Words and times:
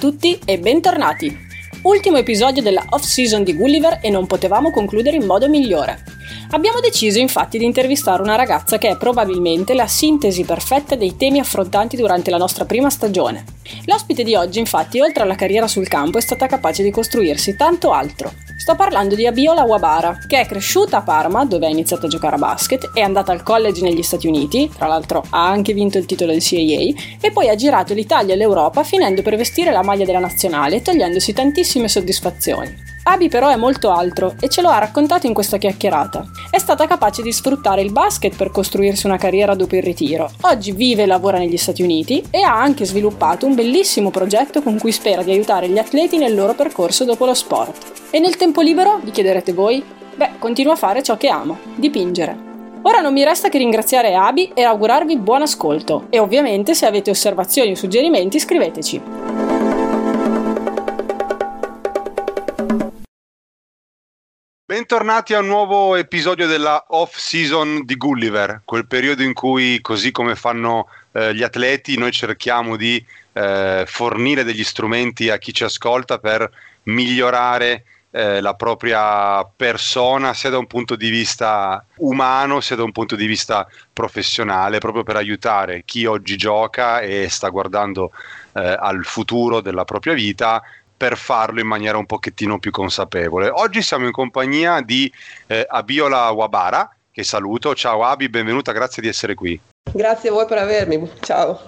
tutti 0.00 0.40
e 0.46 0.58
bentornati! 0.58 1.36
Ultimo 1.82 2.16
episodio 2.16 2.62
della 2.62 2.82
off-season 2.88 3.44
di 3.44 3.54
Gulliver 3.54 3.98
e 4.00 4.08
non 4.08 4.26
potevamo 4.26 4.70
concludere 4.70 5.18
in 5.18 5.26
modo 5.26 5.46
migliore. 5.46 6.02
Abbiamo 6.52 6.80
deciso 6.80 7.20
infatti 7.20 7.58
di 7.58 7.64
intervistare 7.64 8.22
una 8.22 8.34
ragazza 8.34 8.76
che 8.76 8.88
è 8.88 8.96
probabilmente 8.96 9.72
la 9.72 9.86
sintesi 9.86 10.42
perfetta 10.42 10.96
dei 10.96 11.16
temi 11.16 11.38
affrontanti 11.38 11.96
durante 11.96 12.28
la 12.28 12.38
nostra 12.38 12.64
prima 12.64 12.90
stagione. 12.90 13.44
L'ospite 13.84 14.24
di 14.24 14.34
oggi 14.34 14.58
infatti 14.58 15.00
oltre 15.00 15.22
alla 15.22 15.36
carriera 15.36 15.68
sul 15.68 15.86
campo 15.86 16.18
è 16.18 16.20
stata 16.20 16.48
capace 16.48 16.82
di 16.82 16.90
costruirsi 16.90 17.54
tanto 17.54 17.92
altro. 17.92 18.32
Sto 18.58 18.74
parlando 18.74 19.14
di 19.14 19.28
Abiola 19.28 19.62
Wabara, 19.62 20.18
che 20.26 20.40
è 20.40 20.46
cresciuta 20.46 20.98
a 20.98 21.02
Parma, 21.02 21.44
dove 21.44 21.66
ha 21.66 21.70
iniziato 21.70 22.06
a 22.06 22.08
giocare 22.08 22.34
a 22.34 22.38
basket, 22.38 22.90
è 22.92 23.00
andata 23.00 23.30
al 23.30 23.44
college 23.44 23.82
negli 23.82 24.02
Stati 24.02 24.26
Uniti, 24.26 24.68
tra 24.76 24.88
l'altro 24.88 25.22
ha 25.30 25.48
anche 25.48 25.72
vinto 25.72 25.98
il 25.98 26.04
titolo 26.04 26.32
del 26.32 26.42
CAA, 26.42 27.18
e 27.20 27.30
poi 27.32 27.48
ha 27.48 27.54
girato 27.54 27.94
l'Italia 27.94 28.34
e 28.34 28.36
l'Europa 28.36 28.82
finendo 28.82 29.22
per 29.22 29.36
vestire 29.36 29.70
la 29.70 29.84
maglia 29.84 30.04
della 30.04 30.18
nazionale 30.18 30.76
e 30.76 30.82
togliendosi 30.82 31.32
tantissime 31.32 31.88
soddisfazioni. 31.88 32.89
Abi 33.10 33.28
però 33.28 33.48
è 33.48 33.56
molto 33.56 33.90
altro 33.90 34.36
e 34.38 34.48
ce 34.48 34.62
lo 34.62 34.68
ha 34.68 34.78
raccontato 34.78 35.26
in 35.26 35.34
questa 35.34 35.56
chiacchierata. 35.56 36.24
È 36.48 36.58
stata 36.58 36.86
capace 36.86 37.22
di 37.22 37.32
sfruttare 37.32 37.82
il 37.82 37.90
basket 37.90 38.36
per 38.36 38.52
costruirsi 38.52 39.06
una 39.06 39.16
carriera 39.16 39.56
dopo 39.56 39.74
il 39.74 39.82
ritiro. 39.82 40.30
Oggi 40.42 40.70
vive 40.70 41.02
e 41.02 41.06
lavora 41.06 41.38
negli 41.38 41.56
Stati 41.56 41.82
Uniti 41.82 42.22
e 42.30 42.42
ha 42.42 42.54
anche 42.54 42.84
sviluppato 42.84 43.46
un 43.46 43.56
bellissimo 43.56 44.10
progetto 44.10 44.62
con 44.62 44.78
cui 44.78 44.92
spera 44.92 45.24
di 45.24 45.32
aiutare 45.32 45.68
gli 45.68 45.78
atleti 45.78 46.18
nel 46.18 46.36
loro 46.36 46.54
percorso 46.54 47.04
dopo 47.04 47.26
lo 47.26 47.34
sport. 47.34 48.10
E 48.10 48.20
nel 48.20 48.36
tempo 48.36 48.60
libero, 48.60 49.00
vi 49.02 49.10
chiederete 49.10 49.52
voi? 49.52 49.82
Beh, 50.14 50.38
continuo 50.38 50.74
a 50.74 50.76
fare 50.76 51.02
ciò 51.02 51.16
che 51.16 51.28
amo, 51.28 51.58
dipingere. 51.74 52.48
Ora 52.82 53.00
non 53.00 53.12
mi 53.12 53.24
resta 53.24 53.48
che 53.48 53.58
ringraziare 53.58 54.14
Abi 54.14 54.52
e 54.54 54.62
augurarvi 54.62 55.18
buon 55.18 55.42
ascolto 55.42 56.06
e 56.10 56.20
ovviamente 56.20 56.74
se 56.74 56.86
avete 56.86 57.10
osservazioni 57.10 57.72
o 57.72 57.74
suggerimenti 57.74 58.38
scriveteci. 58.38 59.39
Bentornati 64.70 65.34
a 65.34 65.40
un 65.40 65.48
nuovo 65.48 65.96
episodio 65.96 66.46
della 66.46 66.84
off 66.90 67.16
season 67.16 67.84
di 67.84 67.96
Gulliver, 67.96 68.62
quel 68.64 68.86
periodo 68.86 69.24
in 69.24 69.32
cui, 69.32 69.80
così 69.80 70.12
come 70.12 70.36
fanno 70.36 70.86
eh, 71.10 71.34
gli 71.34 71.42
atleti, 71.42 71.98
noi 71.98 72.12
cerchiamo 72.12 72.76
di 72.76 73.04
eh, 73.32 73.82
fornire 73.84 74.44
degli 74.44 74.62
strumenti 74.62 75.28
a 75.28 75.38
chi 75.38 75.52
ci 75.52 75.64
ascolta 75.64 76.18
per 76.18 76.48
migliorare 76.84 77.82
eh, 78.12 78.40
la 78.40 78.54
propria 78.54 79.44
persona 79.44 80.34
sia 80.34 80.50
da 80.50 80.58
un 80.58 80.68
punto 80.68 80.94
di 80.94 81.10
vista 81.10 81.84
umano 81.96 82.60
sia 82.60 82.76
da 82.76 82.84
un 82.84 82.92
punto 82.92 83.16
di 83.16 83.26
vista 83.26 83.66
professionale, 83.92 84.78
proprio 84.78 85.02
per 85.02 85.16
aiutare 85.16 85.82
chi 85.84 86.06
oggi 86.06 86.36
gioca 86.36 87.00
e 87.00 87.28
sta 87.28 87.48
guardando 87.48 88.12
eh, 88.54 88.76
al 88.78 89.04
futuro 89.04 89.60
della 89.60 89.84
propria 89.84 90.12
vita 90.12 90.62
per 91.00 91.16
farlo 91.16 91.60
in 91.60 91.66
maniera 91.66 91.96
un 91.96 92.04
pochettino 92.04 92.58
più 92.58 92.70
consapevole. 92.70 93.48
Oggi 93.48 93.80
siamo 93.80 94.04
in 94.04 94.12
compagnia 94.12 94.82
di 94.82 95.10
eh, 95.46 95.64
Abiola 95.66 96.28
Wabara, 96.28 96.94
che 97.10 97.24
saluto. 97.24 97.74
Ciao 97.74 98.04
Abi, 98.04 98.28
benvenuta, 98.28 98.72
grazie 98.72 99.00
di 99.00 99.08
essere 99.08 99.32
qui. 99.32 99.58
Grazie 99.90 100.28
a 100.28 100.32
voi 100.32 100.44
per 100.44 100.58
avermi, 100.58 101.10
ciao. 101.22 101.58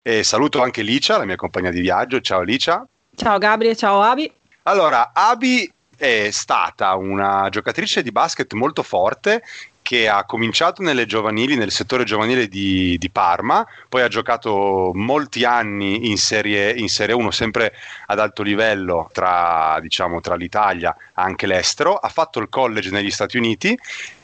E 0.00 0.22
saluto 0.22 0.62
anche 0.62 0.80
Licia, 0.80 1.18
la 1.18 1.26
mia 1.26 1.36
compagna 1.36 1.68
di 1.68 1.82
viaggio. 1.82 2.22
Ciao 2.22 2.40
Licia. 2.40 2.82
Ciao 3.14 3.36
Gabriele, 3.36 3.76
ciao 3.76 4.00
Abi. 4.00 4.32
Allora, 4.62 5.10
Abi 5.12 5.70
è 5.94 6.30
stata 6.30 6.94
una 6.94 7.50
giocatrice 7.50 8.02
di 8.02 8.10
basket 8.10 8.50
molto 8.54 8.82
forte 8.82 9.42
che 9.90 10.08
ha 10.08 10.24
cominciato 10.24 10.82
nelle 10.82 11.04
giovanili, 11.04 11.56
nel 11.56 11.72
settore 11.72 12.04
giovanile 12.04 12.46
di, 12.46 12.96
di, 12.96 13.10
Parma, 13.10 13.66
poi 13.88 14.02
ha 14.02 14.06
giocato 14.06 14.92
molti 14.94 15.44
anni 15.44 16.08
in 16.10 16.16
serie, 16.16 16.72
in 16.72 16.88
serie 16.88 17.12
1, 17.12 17.32
sempre 17.32 17.74
ad 18.06 18.20
alto 18.20 18.44
livello 18.44 19.10
tra, 19.12 19.80
diciamo, 19.80 20.20
tra 20.20 20.36
l'Italia 20.36 20.94
e 20.96 21.10
anche 21.14 21.48
l'estero, 21.48 21.96
ha 21.96 22.08
fatto 22.08 22.38
il 22.38 22.48
college 22.48 22.90
negli 22.90 23.10
Stati 23.10 23.36
Uniti 23.36 23.76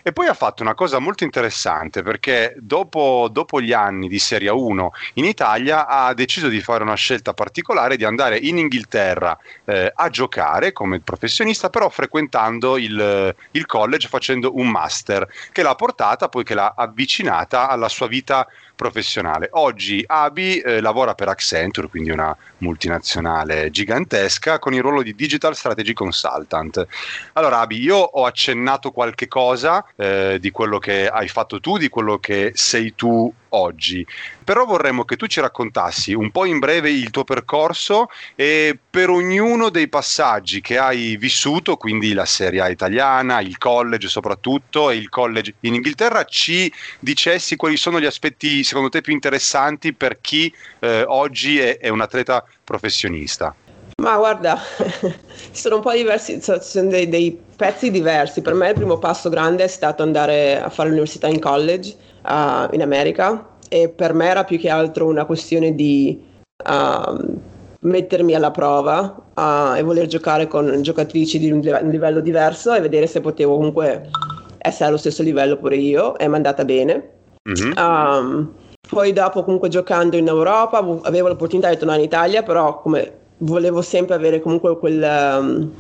e 0.06 0.12
poi 0.12 0.28
ha 0.28 0.34
fatto 0.34 0.62
una 0.62 0.74
cosa 0.74 1.00
molto 1.00 1.24
interessante 1.24 2.04
perché 2.04 2.54
dopo, 2.58 3.28
dopo, 3.28 3.60
gli 3.60 3.72
anni 3.72 4.06
di 4.06 4.20
Serie 4.20 4.50
1 4.50 4.92
in 5.14 5.24
Italia 5.24 5.88
ha 5.88 6.14
deciso 6.14 6.46
di 6.46 6.60
fare 6.60 6.84
una 6.84 6.94
scelta 6.94 7.34
particolare 7.34 7.96
di 7.96 8.04
andare 8.04 8.38
in 8.38 8.56
Inghilterra 8.56 9.36
eh, 9.64 9.90
a 9.92 10.08
giocare 10.08 10.70
come 10.70 11.00
professionista, 11.00 11.70
però 11.70 11.88
frequentando 11.88 12.76
il, 12.76 13.34
il 13.50 13.66
college 13.66 14.06
facendo 14.06 14.54
un 14.54 14.68
master 14.68 15.26
che 15.50 15.64
l'ha 15.64 15.74
portata 15.74 16.28
poi 16.28 16.44
che 16.44 16.54
l'ha 16.54 16.74
avvicinata 16.76 17.68
alla 17.68 17.88
sua 17.88 18.06
vita 18.06 18.46
professionale. 18.76 19.48
Oggi 19.52 20.04
Abi 20.06 20.58
eh, 20.58 20.80
lavora 20.80 21.14
per 21.14 21.28
Accenture, 21.28 21.88
quindi 21.88 22.10
una 22.10 22.36
multinazionale 22.58 23.70
gigantesca, 23.70 24.58
con 24.58 24.74
il 24.74 24.82
ruolo 24.82 25.02
di 25.02 25.14
Digital 25.14 25.56
Strategy 25.56 25.94
Consultant. 25.94 26.86
Allora 27.32 27.60
Abi, 27.60 27.80
io 27.80 27.96
ho 27.96 28.24
accennato 28.26 28.92
qualche 28.92 29.26
cosa 29.26 29.84
eh, 29.96 30.36
di 30.38 30.50
quello 30.50 30.78
che 30.78 31.08
hai 31.08 31.28
fatto 31.28 31.58
tu, 31.58 31.78
di 31.78 31.88
quello 31.88 32.18
che 32.18 32.52
sei 32.54 32.94
tu 32.94 33.32
oggi. 33.56 34.06
Però 34.44 34.64
vorremmo 34.64 35.04
che 35.04 35.16
tu 35.16 35.26
ci 35.26 35.40
raccontassi 35.40 36.12
un 36.14 36.30
po' 36.30 36.44
in 36.44 36.58
breve 36.58 36.90
il 36.90 37.10
tuo 37.10 37.24
percorso 37.24 38.08
e 38.34 38.78
per 38.88 39.10
ognuno 39.10 39.70
dei 39.70 39.88
passaggi 39.88 40.60
che 40.60 40.78
hai 40.78 41.16
vissuto, 41.16 41.76
quindi 41.76 42.12
la 42.12 42.26
Serie 42.26 42.60
A 42.60 42.68
italiana, 42.68 43.40
il 43.40 43.58
college 43.58 44.08
soprattutto 44.08 44.90
e 44.90 44.96
il 44.96 45.08
college 45.08 45.54
in 45.60 45.74
Inghilterra, 45.74 46.24
ci 46.24 46.72
dicessi 47.00 47.56
quali 47.56 47.76
sono 47.76 48.00
gli 48.00 48.06
aspetti 48.06 48.62
secondo 48.62 48.88
te 48.88 49.00
più 49.00 49.12
interessanti 49.12 49.92
per 49.92 50.20
chi 50.20 50.52
eh, 50.80 51.02
oggi 51.06 51.58
è, 51.58 51.78
è 51.78 51.88
un 51.88 52.00
atleta 52.00 52.44
professionista. 52.62 53.54
Ma 54.02 54.18
guarda, 54.18 54.60
sono 55.52 55.76
un 55.76 55.80
po' 55.80 55.92
diversi, 55.92 56.38
sono 56.42 56.88
dei, 56.88 57.08
dei, 57.08 57.40
pezzi 57.56 57.90
diversi. 57.90 58.42
Per 58.42 58.52
me 58.52 58.68
il 58.68 58.74
primo 58.74 58.98
passo 58.98 59.30
grande 59.30 59.64
è 59.64 59.68
stato 59.68 60.02
andare 60.02 60.60
a 60.60 60.68
fare 60.68 60.88
l'università 60.90 61.28
in 61.28 61.40
college 61.40 61.96
uh, 62.26 62.74
in 62.74 62.82
America 62.82 63.54
e 63.68 63.88
per 63.88 64.14
me 64.14 64.26
era 64.26 64.44
più 64.44 64.58
che 64.58 64.68
altro 64.68 65.06
una 65.06 65.24
questione 65.24 65.74
di 65.74 66.22
uh, 66.64 67.38
mettermi 67.80 68.34
alla 68.34 68.50
prova 68.50 69.14
uh, 69.34 69.76
e 69.76 69.82
voler 69.82 70.06
giocare 70.06 70.46
con 70.46 70.82
giocatrici 70.82 71.38
di 71.38 71.50
un, 71.50 71.58
un, 71.58 71.90
livello 71.90 72.20
diverso 72.20 72.74
e 72.74 72.80
vedere 72.80 73.06
se 73.06 73.20
potevo 73.20 73.56
comunque 73.56 74.10
essere 74.58 74.88
allo 74.88 74.96
stesso 74.96 75.22
livello 75.22 75.56
pure 75.56 75.76
io 75.76 76.16
e 76.18 76.26
mi 76.26 76.34
è 76.34 76.36
andata 76.36 76.64
bene. 76.64 77.10
Mm-hmm. 77.48 77.72
Um, 77.76 78.52
poi 78.88 79.12
dopo 79.12 79.44
comunque 79.44 79.68
giocando 79.68 80.16
in 80.16 80.26
Europa 80.26 80.78
avevo 81.02 81.28
l'opportunità 81.28 81.68
di 81.70 81.76
tornare 81.76 82.00
in 82.00 82.06
Italia, 82.06 82.42
però 82.42 82.80
come 82.80 83.12
volevo 83.38 83.82
sempre 83.82 84.14
avere 84.14 84.40
comunque 84.40 84.78
quel... 84.78 85.02
Um, 85.02 85.72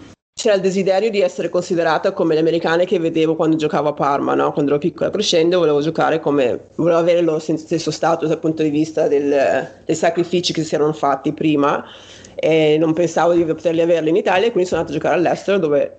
c'era 0.46 0.54
il 0.54 0.60
desiderio 0.60 1.08
di 1.08 1.22
essere 1.22 1.48
considerata 1.48 2.12
come 2.12 2.34
le 2.34 2.40
americane 2.40 2.84
che 2.84 2.98
vedevo 2.98 3.36
quando 3.36 3.56
giocavo 3.56 3.88
a 3.88 3.92
Parma, 3.94 4.34
no? 4.34 4.52
quando 4.52 4.70
ero 4.70 4.78
piccola 4.78 5.08
crescendo 5.08 5.58
volevo 5.58 5.80
giocare 5.80 6.20
come, 6.20 6.68
volevo 6.74 6.98
avere 6.98 7.20
il 7.20 7.24
loro 7.24 7.38
stesso 7.38 7.90
status 7.90 8.28
dal 8.28 8.38
punto 8.38 8.62
di 8.62 8.68
vista 8.68 9.08
del, 9.08 9.82
dei 9.84 9.94
sacrifici 9.94 10.52
che 10.52 10.62
si 10.62 10.74
erano 10.74 10.92
fatti 10.92 11.32
prima 11.32 11.82
e 12.34 12.76
non 12.78 12.92
pensavo 12.92 13.32
di 13.32 13.46
poterli 13.46 13.80
averli 13.80 14.10
in 14.10 14.16
Italia 14.16 14.46
e 14.46 14.50
quindi 14.52 14.68
sono 14.68 14.82
andata 14.82 14.96
a 14.96 15.00
giocare 15.00 15.18
all'estero 15.18 15.58
dove 15.58 15.96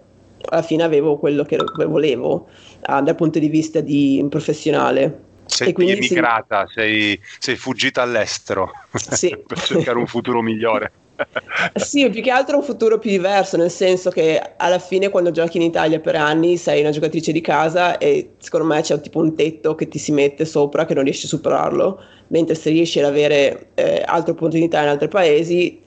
alla 0.49 0.61
fine 0.61 0.83
avevo 0.83 1.17
quello 1.17 1.43
che 1.43 1.57
volevo 1.87 2.47
uh, 2.87 3.01
dal 3.01 3.15
punto 3.15 3.39
di 3.39 3.49
vista 3.49 3.81
di, 3.81 4.23
professionale. 4.29 5.23
Sei 5.45 5.73
emigrata, 5.75 6.67
sì. 6.67 6.73
sei, 6.73 7.19
sei 7.39 7.55
fuggita 7.55 8.03
all'estero 8.03 8.71
sì. 8.93 9.35
per 9.47 9.59
cercare 9.59 9.97
un 9.97 10.05
futuro 10.05 10.43
migliore. 10.43 10.91
Sì, 11.75 12.09
più 12.09 12.21
che 12.21 12.31
altro 12.31 12.57
un 12.57 12.63
futuro 12.63 12.99
più 12.99 13.09
diverso, 13.09 13.57
nel 13.57 13.71
senso 13.71 14.09
che 14.09 14.41
alla 14.57 14.79
fine 14.79 15.09
quando 15.09 15.31
giochi 15.31 15.57
in 15.57 15.63
Italia 15.63 15.99
per 15.99 16.15
anni 16.15 16.57
sei 16.57 16.81
una 16.81 16.91
giocatrice 16.91 17.31
di 17.31 17.41
casa 17.41 17.97
e 17.97 18.31
secondo 18.37 18.67
me 18.67 18.81
c'è 18.81 18.99
tipo 19.01 19.19
un 19.19 19.35
tetto 19.35 19.75
che 19.75 19.87
ti 19.87 19.97
si 19.97 20.11
mette 20.11 20.45
sopra 20.45 20.85
che 20.85 20.93
non 20.93 21.03
riesci 21.03 21.25
a 21.25 21.29
superarlo, 21.29 21.99
mentre 22.27 22.55
se 22.55 22.69
riesci 22.69 22.99
ad 22.99 23.05
avere 23.05 23.69
eh, 23.75 24.03
altre 24.05 24.31
opportunità 24.31 24.81
in 24.81 24.89
altri 24.89 25.07
paesi, 25.07 25.81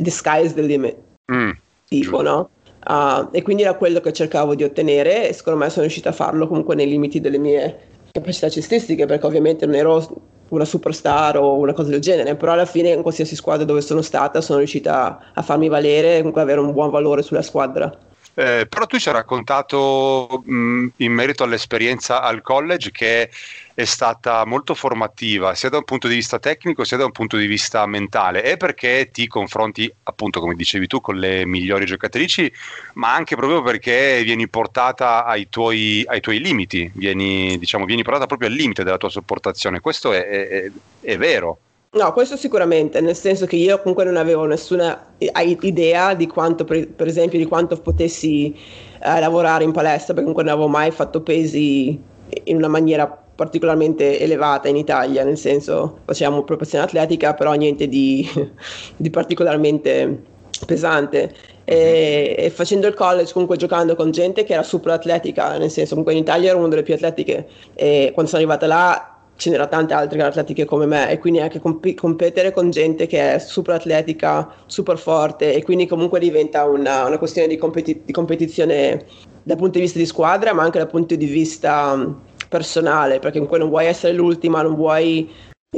the 0.00 0.10
sky 0.10 0.44
is 0.44 0.54
the 0.54 0.62
limit, 0.62 0.96
mm, 1.32 1.50
tipo, 1.88 2.20
no? 2.22 2.50
Uh, 2.86 3.28
e 3.32 3.40
quindi 3.40 3.62
era 3.62 3.74
quello 3.74 4.00
che 4.00 4.12
cercavo 4.12 4.54
di 4.54 4.62
ottenere 4.62 5.26
e 5.26 5.32
secondo 5.32 5.58
me 5.58 5.70
sono 5.70 5.82
riuscita 5.82 6.10
a 6.10 6.12
farlo 6.12 6.46
comunque 6.46 6.74
nei 6.74 6.86
limiti 6.86 7.18
delle 7.18 7.38
mie 7.38 7.78
capacità 8.12 8.50
cestistiche 8.50 9.06
perché 9.06 9.24
ovviamente 9.24 9.64
non 9.64 9.74
ero 9.74 10.06
una 10.54 10.64
superstar 10.64 11.36
o 11.38 11.54
una 11.58 11.72
cosa 11.72 11.90
del 11.90 12.00
genere, 12.00 12.36
però 12.36 12.52
alla 12.52 12.64
fine 12.64 12.90
in 12.90 13.02
qualsiasi 13.02 13.34
squadra 13.36 13.64
dove 13.64 13.80
sono 13.80 14.02
stata 14.02 14.40
sono 14.40 14.58
riuscita 14.58 15.18
a 15.34 15.42
farmi 15.42 15.68
valere 15.68 16.14
e 16.14 16.18
comunque 16.18 16.42
avere 16.42 16.60
un 16.60 16.72
buon 16.72 16.90
valore 16.90 17.22
sulla 17.22 17.42
squadra. 17.42 17.92
Eh, 18.36 18.66
però 18.68 18.86
tu 18.86 18.98
ci 18.98 19.08
hai 19.08 19.14
raccontato 19.14 20.42
mh, 20.44 20.86
in 20.96 21.12
merito 21.12 21.44
all'esperienza 21.44 22.20
al 22.20 22.42
college 22.42 22.90
che 22.90 23.30
è 23.74 23.84
stata 23.84 24.44
molto 24.44 24.74
formativa 24.74 25.54
sia 25.54 25.68
da 25.68 25.78
un 25.78 25.84
punto 25.84 26.08
di 26.08 26.16
vista 26.16 26.40
tecnico 26.40 26.84
sia 26.84 26.96
da 26.96 27.04
un 27.04 27.12
punto 27.12 27.36
di 27.36 27.46
vista 27.46 27.86
mentale. 27.86 28.42
E 28.42 28.56
perché 28.56 29.10
ti 29.12 29.28
confronti 29.28 29.92
appunto 30.04 30.40
come 30.40 30.54
dicevi 30.56 30.88
tu 30.88 31.00
con 31.00 31.16
le 31.16 31.46
migliori 31.46 31.84
giocatrici 31.86 32.52
ma 32.94 33.14
anche 33.14 33.36
proprio 33.36 33.62
perché 33.62 34.22
vieni 34.24 34.48
portata 34.48 35.24
ai 35.24 35.48
tuoi, 35.48 36.02
ai 36.06 36.20
tuoi 36.20 36.40
limiti 36.40 36.90
vieni, 36.94 37.56
diciamo, 37.58 37.84
vieni 37.84 38.02
portata 38.02 38.26
proprio 38.26 38.48
al 38.48 38.54
limite 38.54 38.82
della 38.82 38.96
tua 38.96 39.10
sopportazione. 39.10 39.78
Questo 39.80 40.12
è, 40.12 40.26
è, 40.26 40.70
è 41.00 41.16
vero 41.18 41.58
No, 41.94 42.12
questo 42.12 42.36
sicuramente, 42.36 43.00
nel 43.00 43.14
senso 43.14 43.46
che 43.46 43.54
io 43.54 43.78
comunque 43.78 44.02
non 44.04 44.16
avevo 44.16 44.44
nessuna 44.46 45.12
idea 45.16 46.14
di 46.14 46.26
quanto, 46.26 46.64
per, 46.64 46.88
per 46.88 47.06
esempio, 47.06 47.38
di 47.38 47.44
quanto 47.44 47.76
potessi 47.76 48.52
eh, 48.52 49.20
lavorare 49.20 49.62
in 49.62 49.70
palestra, 49.70 50.12
perché 50.12 50.28
comunque 50.28 50.42
non 50.42 50.52
avevo 50.54 50.68
mai 50.68 50.90
fatto 50.90 51.22
pesi 51.22 52.00
in 52.44 52.56
una 52.56 52.66
maniera 52.66 53.06
particolarmente 53.06 54.18
elevata 54.18 54.66
in 54.68 54.76
Italia, 54.76 55.22
nel 55.22 55.38
senso 55.38 56.00
facciamo 56.04 56.42
professione 56.42 56.84
atletica, 56.84 57.34
però 57.34 57.52
niente 57.52 57.86
di, 57.86 58.28
di 58.96 59.10
particolarmente 59.10 60.22
pesante. 60.66 61.32
E, 61.62 62.34
e, 62.36 62.50
facendo 62.50 62.88
il 62.88 62.94
college, 62.94 63.32
comunque 63.32 63.56
giocando 63.56 63.94
con 63.94 64.10
gente 64.10 64.42
che 64.42 64.52
era 64.52 64.64
super 64.64 64.92
atletica, 64.92 65.56
nel 65.58 65.70
senso 65.70 65.90
comunque 65.90 66.14
in 66.14 66.20
Italia 66.20 66.50
ero 66.50 66.58
una 66.58 66.68
delle 66.68 66.82
più 66.82 66.94
atletiche 66.94 67.46
e 67.74 68.10
quando 68.12 68.30
sono 68.30 68.42
arrivata 68.42 68.66
là 68.66 69.13
ce 69.36 69.50
n'era 69.50 69.66
tante 69.66 69.94
altre 69.94 70.22
atletiche 70.22 70.64
come 70.64 70.86
me 70.86 71.10
e 71.10 71.18
quindi 71.18 71.40
anche 71.40 71.60
comp- 71.60 71.94
competere 71.94 72.52
con 72.52 72.70
gente 72.70 73.06
che 73.06 73.34
è 73.34 73.38
super 73.38 73.74
atletica, 73.74 74.48
super 74.66 74.98
forte 74.98 75.52
e 75.54 75.62
quindi 75.62 75.86
comunque 75.86 76.20
diventa 76.20 76.64
una, 76.64 77.06
una 77.06 77.18
questione 77.18 77.48
di, 77.48 77.56
competi- 77.56 78.02
di, 78.04 78.12
competizione 78.12 79.04
dal 79.42 79.56
punto 79.56 79.78
di 79.78 79.80
vista 79.80 79.98
di 79.98 80.06
squadra 80.06 80.52
ma 80.52 80.62
anche 80.62 80.78
dal 80.78 80.88
punto 80.88 81.16
di 81.16 81.26
vista 81.26 81.96
mm, 81.96 82.12
personale 82.48 83.18
perché 83.18 83.38
comunque 83.38 83.58
non 83.58 83.68
vuoi 83.68 83.86
essere 83.86 84.12
l'ultima, 84.12 84.62
non 84.62 84.74
vuoi 84.74 85.28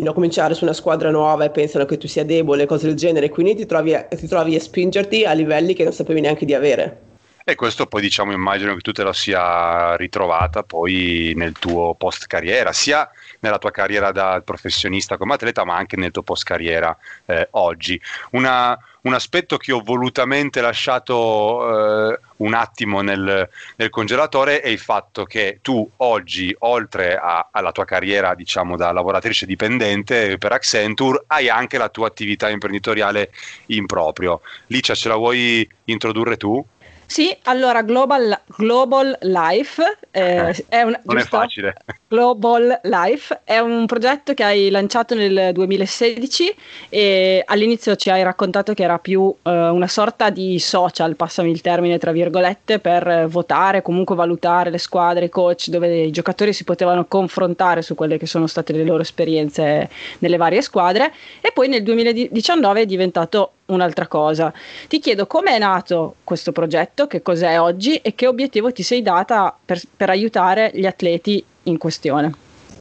no, 0.01 0.13
cominciare 0.13 0.55
su 0.55 0.65
una 0.65 0.75
squadra 0.75 1.11
nuova 1.11 1.45
e 1.45 1.51
pensano 1.51 1.87
che 1.87 1.97
tu 1.97 2.07
sia 2.07 2.25
debole, 2.25 2.67
cose 2.67 2.87
del 2.87 2.97
genere, 2.97 3.31
quindi 3.31 3.55
ti 3.55 3.67
trovi, 3.67 3.95
a, 3.95 4.03
ti 4.03 4.27
trovi 4.27 4.55
a 4.55 4.61
spingerti 4.61 5.25
a 5.25 5.33
livelli 5.33 5.75
che 5.75 5.85
non 5.85 5.93
sapevi 5.93 6.21
neanche 6.21 6.45
di 6.45 6.55
avere. 6.55 7.06
E 7.49 7.55
questo 7.55 7.87
poi 7.87 8.01
diciamo 8.01 8.33
immagino 8.33 8.75
che 8.75 8.81
tu 8.81 8.91
te 8.91 9.05
la 9.05 9.13
sia 9.13 9.95
ritrovata 9.95 10.65
poi 10.65 11.33
nel 11.37 11.53
tuo 11.53 11.95
post 11.95 12.27
carriera, 12.27 12.73
sia 12.73 13.09
nella 13.39 13.59
tua 13.59 13.71
carriera 13.71 14.11
da 14.11 14.43
professionista 14.45 15.17
come 15.17 15.35
atleta, 15.35 15.65
ma 15.65 15.77
anche 15.77 15.97
nel 15.97 16.11
tuo 16.11 16.25
post 16.25 16.43
carriera 16.43 16.97
eh, 17.25 17.47
oggi. 17.53 18.01
Una, 18.33 18.77
un 19.03 19.15
aspetto 19.15 19.59
che 19.59 19.71
ho 19.71 19.81
volutamente 19.81 20.61
lasciato 20.61 22.11
eh, 22.11 22.19
un 22.39 22.53
attimo 22.55 23.01
nel, 23.03 23.49
nel, 23.77 23.91
congelatore 23.91 24.61
è 24.61 24.69
il 24.69 24.81
fatto 24.81 25.23
che 25.23 25.61
tu 25.63 25.89
oggi, 25.99 26.53
oltre 26.59 27.17
a, 27.17 27.51
alla 27.53 27.71
tua 27.71 27.85
carriera 27.85 28.35
diciamo 28.35 28.77
da 28.77 28.91
lavoratrice 28.91 29.47
dipendente 29.47 30.37
per 30.37 30.51
Accenture, 30.51 31.23
hai 31.29 31.49
anche 31.49 31.79
la 31.79 31.91
tua 31.91 32.09
attività 32.09 32.51
imprenditoriale 32.51 33.31
in 33.67 33.87
proprio. 33.87 34.41
Licia, 34.67 34.97
ce 34.97 35.09
la 35.09 35.15
vuoi 35.15 35.69
introdurre 35.85 36.37
tu? 36.37 36.67
Sì, 37.07 37.35
allora 37.45 37.83
Global, 37.83 38.39
Global 38.57 39.17
Life 39.23 39.99
eh, 40.11 40.49
eh, 40.49 40.65
è 40.69 40.83
un, 40.83 40.99
non 41.05 41.17
giusto? 41.17 41.37
è 41.37 41.39
facile. 41.41 41.75
Global 42.09 42.81
Life 42.83 43.41
è 43.45 43.59
un 43.59 43.87
progetto 43.87 44.35
che 44.35 44.43
hai 44.43 44.71
lanciato 44.71 45.15
nel 45.15 45.51
2016 45.53 46.55
e 46.89 47.43
all'inizio 47.47 47.95
ci 47.97 48.11
hai 48.11 48.23
raccontato 48.23 48.75
che 48.75 48.83
era 48.83 48.99
più 48.99 49.33
eh, 49.43 49.51
una 49.51 49.87
sorta 49.87 50.31
di 50.31 50.59
social, 50.59 51.17
passami 51.17 51.51
il 51.51 51.61
termine 51.61 51.99
tra 51.99 52.13
virgolette, 52.13 52.81
per 52.81 53.27
votare, 53.29 53.83
comunque 53.83 54.17
valutare 54.17 54.71
le 54.71 54.79
squadre, 54.79 55.27
i 55.27 55.29
coach, 55.29 55.69
dove 55.69 56.03
i 56.03 56.11
giocatori 56.11 56.53
si 56.53 56.65
potevano 56.65 57.05
confrontare 57.07 57.83
su 57.83 57.95
quelle 57.95 58.19
che 58.19 58.27
sono 58.27 58.47
state 58.47 58.73
le 58.73 58.85
loro 58.85 59.03
esperienze 59.03 59.89
nelle 60.19 60.37
varie 60.37 60.63
squadre 60.63 61.13
e 61.41 61.53
poi 61.53 61.69
nel 61.69 61.83
2019 61.83 62.81
è 62.81 62.87
diventato 62.87 63.53
un'altra 63.67 64.07
cosa. 64.07 64.53
Ti 64.89 64.99
chiedo 64.99 65.27
come 65.27 65.55
è 65.55 65.59
nato 65.59 66.17
questo 66.25 66.53
progetto, 66.53 67.07
che 67.07 67.23
cos'è 67.23 67.61
oggi 67.61 67.97
e 67.97 68.15
che 68.15 68.27
obiettivo 68.27 68.73
ti 68.73 68.83
sei 68.83 69.03
data 69.03 69.57
per, 69.65 69.81
per 69.97 70.11
aiutare 70.11 70.71
gli 70.75 70.87
atleti 70.87 71.45
in 71.65 71.79
questione. 71.79 72.33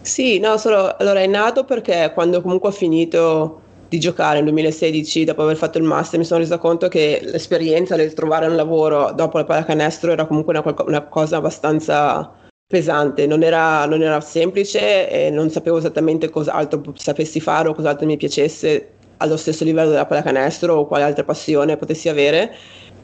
Sì, 0.02 0.40
no, 0.40 0.58
solo, 0.58 0.96
allora 0.98 1.22
è 1.22 1.28
nato 1.28 1.64
perché 1.64 2.12
quando 2.14 2.42
comunque 2.42 2.70
ho 2.70 2.72
finito 2.72 3.62
di 3.88 4.00
giocare 4.00 4.36
nel 4.36 4.46
2016, 4.46 5.24
dopo 5.24 5.44
aver 5.44 5.56
fatto 5.56 5.78
il 5.78 5.84
master, 5.84 6.20
mi 6.20 6.26
sono 6.26 6.40
resa 6.40 6.58
conto 6.58 6.88
che 6.88 7.20
l'esperienza 7.24 7.96
del 7.96 8.14
trovare 8.14 8.48
un 8.48 8.56
lavoro 8.56 9.12
dopo 9.14 9.38
la 9.38 9.46
pallacanestro 9.46 10.12
era 10.12 10.26
comunque 10.26 10.58
una, 10.58 10.76
una 10.86 11.04
cosa 11.04 11.38
abbastanza 11.38 12.32
pesante, 12.68 13.28
non 13.28 13.44
era, 13.44 13.86
non 13.86 14.02
era, 14.02 14.20
semplice 14.22 15.10
e 15.10 15.30
non 15.30 15.50
sapevo 15.50 15.78
esattamente 15.78 16.30
cos'altro 16.30 16.82
sapessi 16.96 17.40
fare 17.40 17.70
o 17.70 17.74
cos'altro 17.74 18.08
mi 18.08 18.18
piacesse 18.18 18.95
allo 19.18 19.38
stesso 19.38 19.64
livello 19.64 19.90
della 19.90 20.06
pallacanestro 20.06 20.74
o 20.74 20.88
quale 20.88 21.04
altra 21.04 21.24
passione 21.24 21.78
potessi 21.78 22.10
avere 22.10 22.56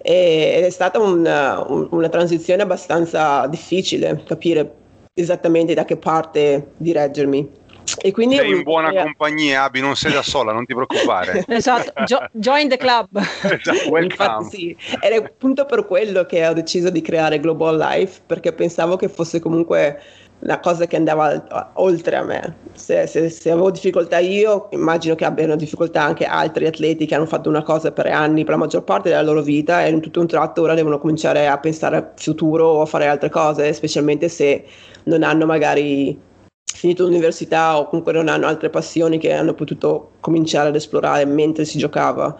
ed 0.01 0.63
è 0.63 0.69
stata 0.69 0.99
una, 0.99 1.63
una 1.67 2.09
transizione 2.09 2.63
abbastanza 2.63 3.45
difficile 3.47 4.23
capire 4.25 4.73
esattamente 5.13 5.73
da 5.73 5.85
che 5.85 5.97
parte 5.97 6.71
direggermi. 6.77 7.59
E 8.03 8.11
quindi 8.11 8.35
sei 8.35 8.51
in 8.51 8.63
buona 8.63 8.89
eh, 8.89 9.01
compagnia, 9.01 9.63
Abi, 9.63 9.81
non 9.81 9.95
sei 9.95 10.13
da 10.13 10.21
sola, 10.21 10.53
non 10.53 10.65
ti 10.65 10.73
preoccupare. 10.73 11.43
esatto, 11.49 11.91
jo- 12.05 12.25
join 12.31 12.69
the 12.69 12.77
club. 12.77 13.09
esatto, 13.19 13.97
Infatti, 13.97 14.49
sì, 14.49 14.77
ed 14.99 15.11
è 15.11 15.15
appunto 15.17 15.65
per 15.65 15.85
quello 15.85 16.25
che 16.25 16.47
ho 16.47 16.53
deciso 16.53 16.89
di 16.89 17.01
creare 17.01 17.39
Global 17.39 17.75
Life, 17.77 18.21
perché 18.25 18.53
pensavo 18.53 18.95
che 18.95 19.09
fosse 19.09 19.39
comunque 19.39 20.01
una 20.41 20.59
cosa 20.59 20.85
che 20.85 20.95
andava 20.95 21.71
oltre 21.75 22.15
a 22.15 22.23
me. 22.23 22.55
Se, 22.73 23.05
se, 23.07 23.29
se, 23.29 23.51
avevo 23.51 23.71
difficoltà 23.71 24.17
io, 24.19 24.69
immagino 24.71 25.15
che 25.15 25.25
abbiano 25.25 25.55
difficoltà 25.55 26.03
anche 26.03 26.25
altri 26.25 26.65
atleti 26.65 27.05
che 27.05 27.15
hanno 27.15 27.25
fatto 27.25 27.49
una 27.49 27.63
cosa 27.63 27.91
per 27.91 28.07
anni, 28.07 28.43
per 28.43 28.53
la 28.53 28.59
maggior 28.59 28.83
parte 28.83 29.09
della 29.09 29.21
loro 29.21 29.41
vita, 29.41 29.85
e 29.85 29.89
in 29.89 30.01
tutto 30.01 30.19
un 30.19 30.27
tratto 30.27 30.61
ora 30.61 30.73
devono 30.73 30.99
cominciare 30.99 31.47
a 31.47 31.57
pensare 31.57 31.95
al 31.95 32.11
futuro 32.15 32.67
o 32.67 32.81
a 32.81 32.85
fare 32.85 33.07
altre 33.07 33.29
cose, 33.29 33.71
specialmente 33.73 34.29
se 34.29 34.65
non 35.03 35.23
hanno 35.23 35.45
magari 35.45 36.19
finito 36.63 37.03
l'università 37.03 37.77
o 37.77 37.87
comunque 37.87 38.13
non 38.13 38.27
hanno 38.27 38.47
altre 38.47 38.69
passioni 38.69 39.19
che 39.19 39.33
hanno 39.33 39.53
potuto 39.53 40.13
cominciare 40.19 40.69
ad 40.69 40.75
esplorare 40.75 41.25
mentre 41.25 41.65
si 41.65 41.77
giocava. 41.77 42.35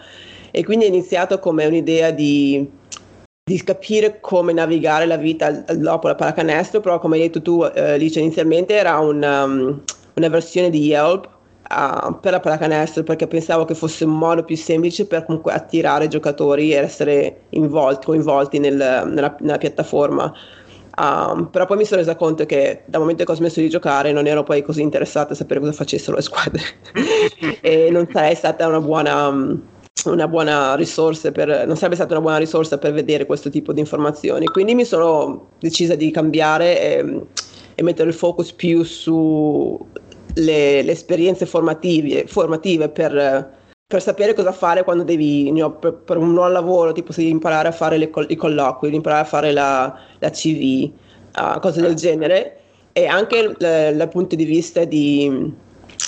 E 0.50 0.64
quindi 0.64 0.84
è 0.84 0.88
iniziato 0.88 1.38
come 1.38 1.64
un'idea 1.66 2.10
di 2.10 2.68
di 3.44 3.60
capire 3.64 4.20
come 4.20 4.52
navigare 4.52 5.04
la 5.04 5.16
vita 5.16 5.50
dopo 5.50 6.06
la 6.06 6.14
pallacanestro, 6.14 6.80
però 6.80 7.00
come 7.00 7.16
hai 7.16 7.22
detto 7.22 7.42
tu 7.42 7.64
eh, 7.64 7.98
Lice 7.98 8.20
inizialmente 8.20 8.74
era 8.74 8.98
un, 9.00 9.20
um, 9.20 9.82
una 10.14 10.28
versione 10.28 10.70
di 10.70 10.78
Yelp 10.84 11.28
uh, 11.68 12.20
per 12.20 12.30
la 12.30 12.38
pallacanestro 12.38 13.02
perché 13.02 13.26
pensavo 13.26 13.64
che 13.64 13.74
fosse 13.74 14.04
un 14.04 14.16
modo 14.16 14.44
più 14.44 14.56
semplice 14.56 15.08
per 15.08 15.24
comunque 15.24 15.52
attirare 15.52 16.06
giocatori 16.06 16.72
e 16.72 16.76
essere 16.76 17.40
involti, 17.50 18.06
coinvolti 18.06 18.60
nel, 18.60 18.76
nella, 18.76 19.36
nella, 19.40 19.58
piattaforma. 19.58 20.32
Um, 20.96 21.48
però 21.50 21.66
poi 21.66 21.78
mi 21.78 21.84
sono 21.84 22.00
resa 22.00 22.14
conto 22.14 22.46
che 22.46 22.82
dal 22.84 23.00
momento 23.00 23.24
che 23.24 23.32
ho 23.32 23.34
smesso 23.34 23.58
di 23.58 23.68
giocare 23.70 24.12
non 24.12 24.26
ero 24.28 24.44
poi 24.44 24.62
così 24.62 24.82
interessata 24.82 25.32
a 25.32 25.36
sapere 25.36 25.58
cosa 25.58 25.72
facessero 25.72 26.14
le 26.14 26.22
squadre 26.22 26.62
e 27.60 27.88
non 27.90 28.06
sarei 28.12 28.36
stata 28.36 28.68
una 28.68 28.80
buona... 28.80 29.26
Um, 29.26 29.62
una 30.04 30.26
buona 30.26 30.74
risorsa 30.74 31.30
per, 31.30 31.64
non 31.66 31.76
sarebbe 31.76 31.94
stata 31.94 32.12
una 32.12 32.22
buona 32.22 32.38
risorsa 32.38 32.78
per 32.78 32.92
vedere 32.92 33.26
questo 33.26 33.50
tipo 33.50 33.72
di 33.72 33.80
informazioni. 33.80 34.46
Quindi 34.46 34.74
mi 34.74 34.84
sono 34.84 35.48
decisa 35.60 35.94
di 35.94 36.10
cambiare 36.10 36.80
e, 36.80 37.22
e 37.74 37.82
mettere 37.82 38.08
il 38.08 38.14
focus 38.14 38.52
più 38.52 38.82
sulle 38.82 39.84
le 40.34 40.90
esperienze 40.90 41.46
formative, 41.46 42.26
formative 42.26 42.88
per, 42.88 43.50
per, 43.86 44.02
sapere 44.02 44.34
cosa 44.34 44.52
fare 44.52 44.82
quando 44.82 45.04
devi, 45.04 45.52
per, 45.78 45.94
per, 45.94 46.16
un 46.16 46.32
nuovo 46.32 46.50
lavoro, 46.50 46.92
tipo 46.92 47.12
se 47.12 47.22
imparare 47.22 47.68
a 47.68 47.72
fare 47.72 47.96
le, 47.96 48.10
i 48.28 48.36
colloqui, 48.36 48.92
imparare 48.92 49.22
a 49.22 49.28
fare 49.28 49.52
la, 49.52 49.96
la 50.18 50.30
CV, 50.30 50.90
uh, 51.36 51.60
cose 51.60 51.80
del 51.80 51.94
genere. 51.94 52.56
E 52.94 53.06
anche 53.06 53.54
dal 53.58 54.08
punto 54.10 54.34
di 54.36 54.44
vista 54.44 54.84
di 54.84 55.50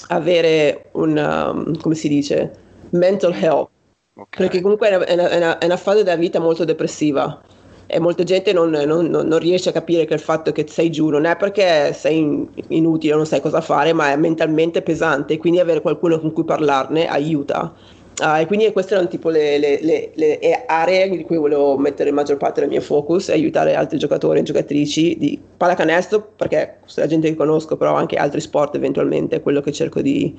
avere 0.09 0.91
un, 0.93 1.17
um, 1.17 1.79
come 1.79 1.95
si 1.95 2.09
dice, 2.09 2.53
mental 2.91 3.33
health 3.33 3.71
Okay. 4.17 4.47
Perché 4.47 4.61
comunque 4.61 4.91
è 4.91 4.95
una, 4.95 5.29
è, 5.29 5.37
una, 5.37 5.59
è 5.59 5.65
una, 5.65 5.77
fase 5.77 6.05
della 6.05 6.15
vita 6.15 6.39
molto 6.39 6.65
depressiva 6.65 7.43
e 7.87 7.99
molta 7.99 8.23
gente 8.23 8.53
non, 8.53 8.71
non, 8.71 9.07
non, 9.07 9.39
riesce 9.41 9.71
a 9.71 9.73
capire 9.73 10.05
che 10.05 10.15
il 10.15 10.21
fatto 10.21 10.53
che 10.53 10.67
sei 10.69 10.93
giù 10.93 11.09
non 11.09 11.25
è 11.25 11.37
perché 11.37 11.93
sei 11.93 12.49
inutile 12.69 13.17
non 13.17 13.27
sai 13.27 13.41
cosa 13.41 13.61
fare, 13.61 13.93
ma 13.93 14.13
è 14.13 14.17
mentalmente 14.17 14.83
pesante, 14.83 15.37
quindi 15.37 15.59
avere 15.59 15.81
qualcuno 15.81 16.21
con 16.21 16.33
cui 16.33 16.45
parlarne 16.45 17.09
aiuta. 17.09 17.75
Uh, 18.21 18.39
e 18.39 18.47
quindi 18.47 18.71
queste 18.71 18.95
erano 18.95 19.09
tipo 19.09 19.29
le, 19.29 19.59
le, 19.59 19.81
le, 19.83 20.13
le, 20.15 20.65
aree 20.67 21.07
in 21.07 21.25
cui 21.25 21.37
volevo 21.37 21.77
mettere 21.77 22.11
la 22.11 22.15
maggior 22.15 22.37
parte 22.37 22.61
del 22.61 22.69
mio 22.69 22.81
focus 22.81 23.29
e 23.29 23.33
aiutare 23.33 23.75
altri 23.75 23.99
giocatori 23.99 24.39
e 24.39 24.43
giocatrici 24.45 25.17
di 25.19 25.41
pallacanestro, 25.57 26.35
perché 26.37 26.57
è 26.59 26.77
la 26.95 27.09
gente 27.09 27.29
che 27.29 27.35
conosco, 27.35 27.77
però 27.77 27.95
anche 27.95 28.15
altri 28.15 28.41
sport 28.41 28.77
eventualmente, 28.77 29.35
è 29.37 29.43
quello 29.43 29.61
che 29.61 29.73
cerco 29.73 30.01
di, 30.01 30.39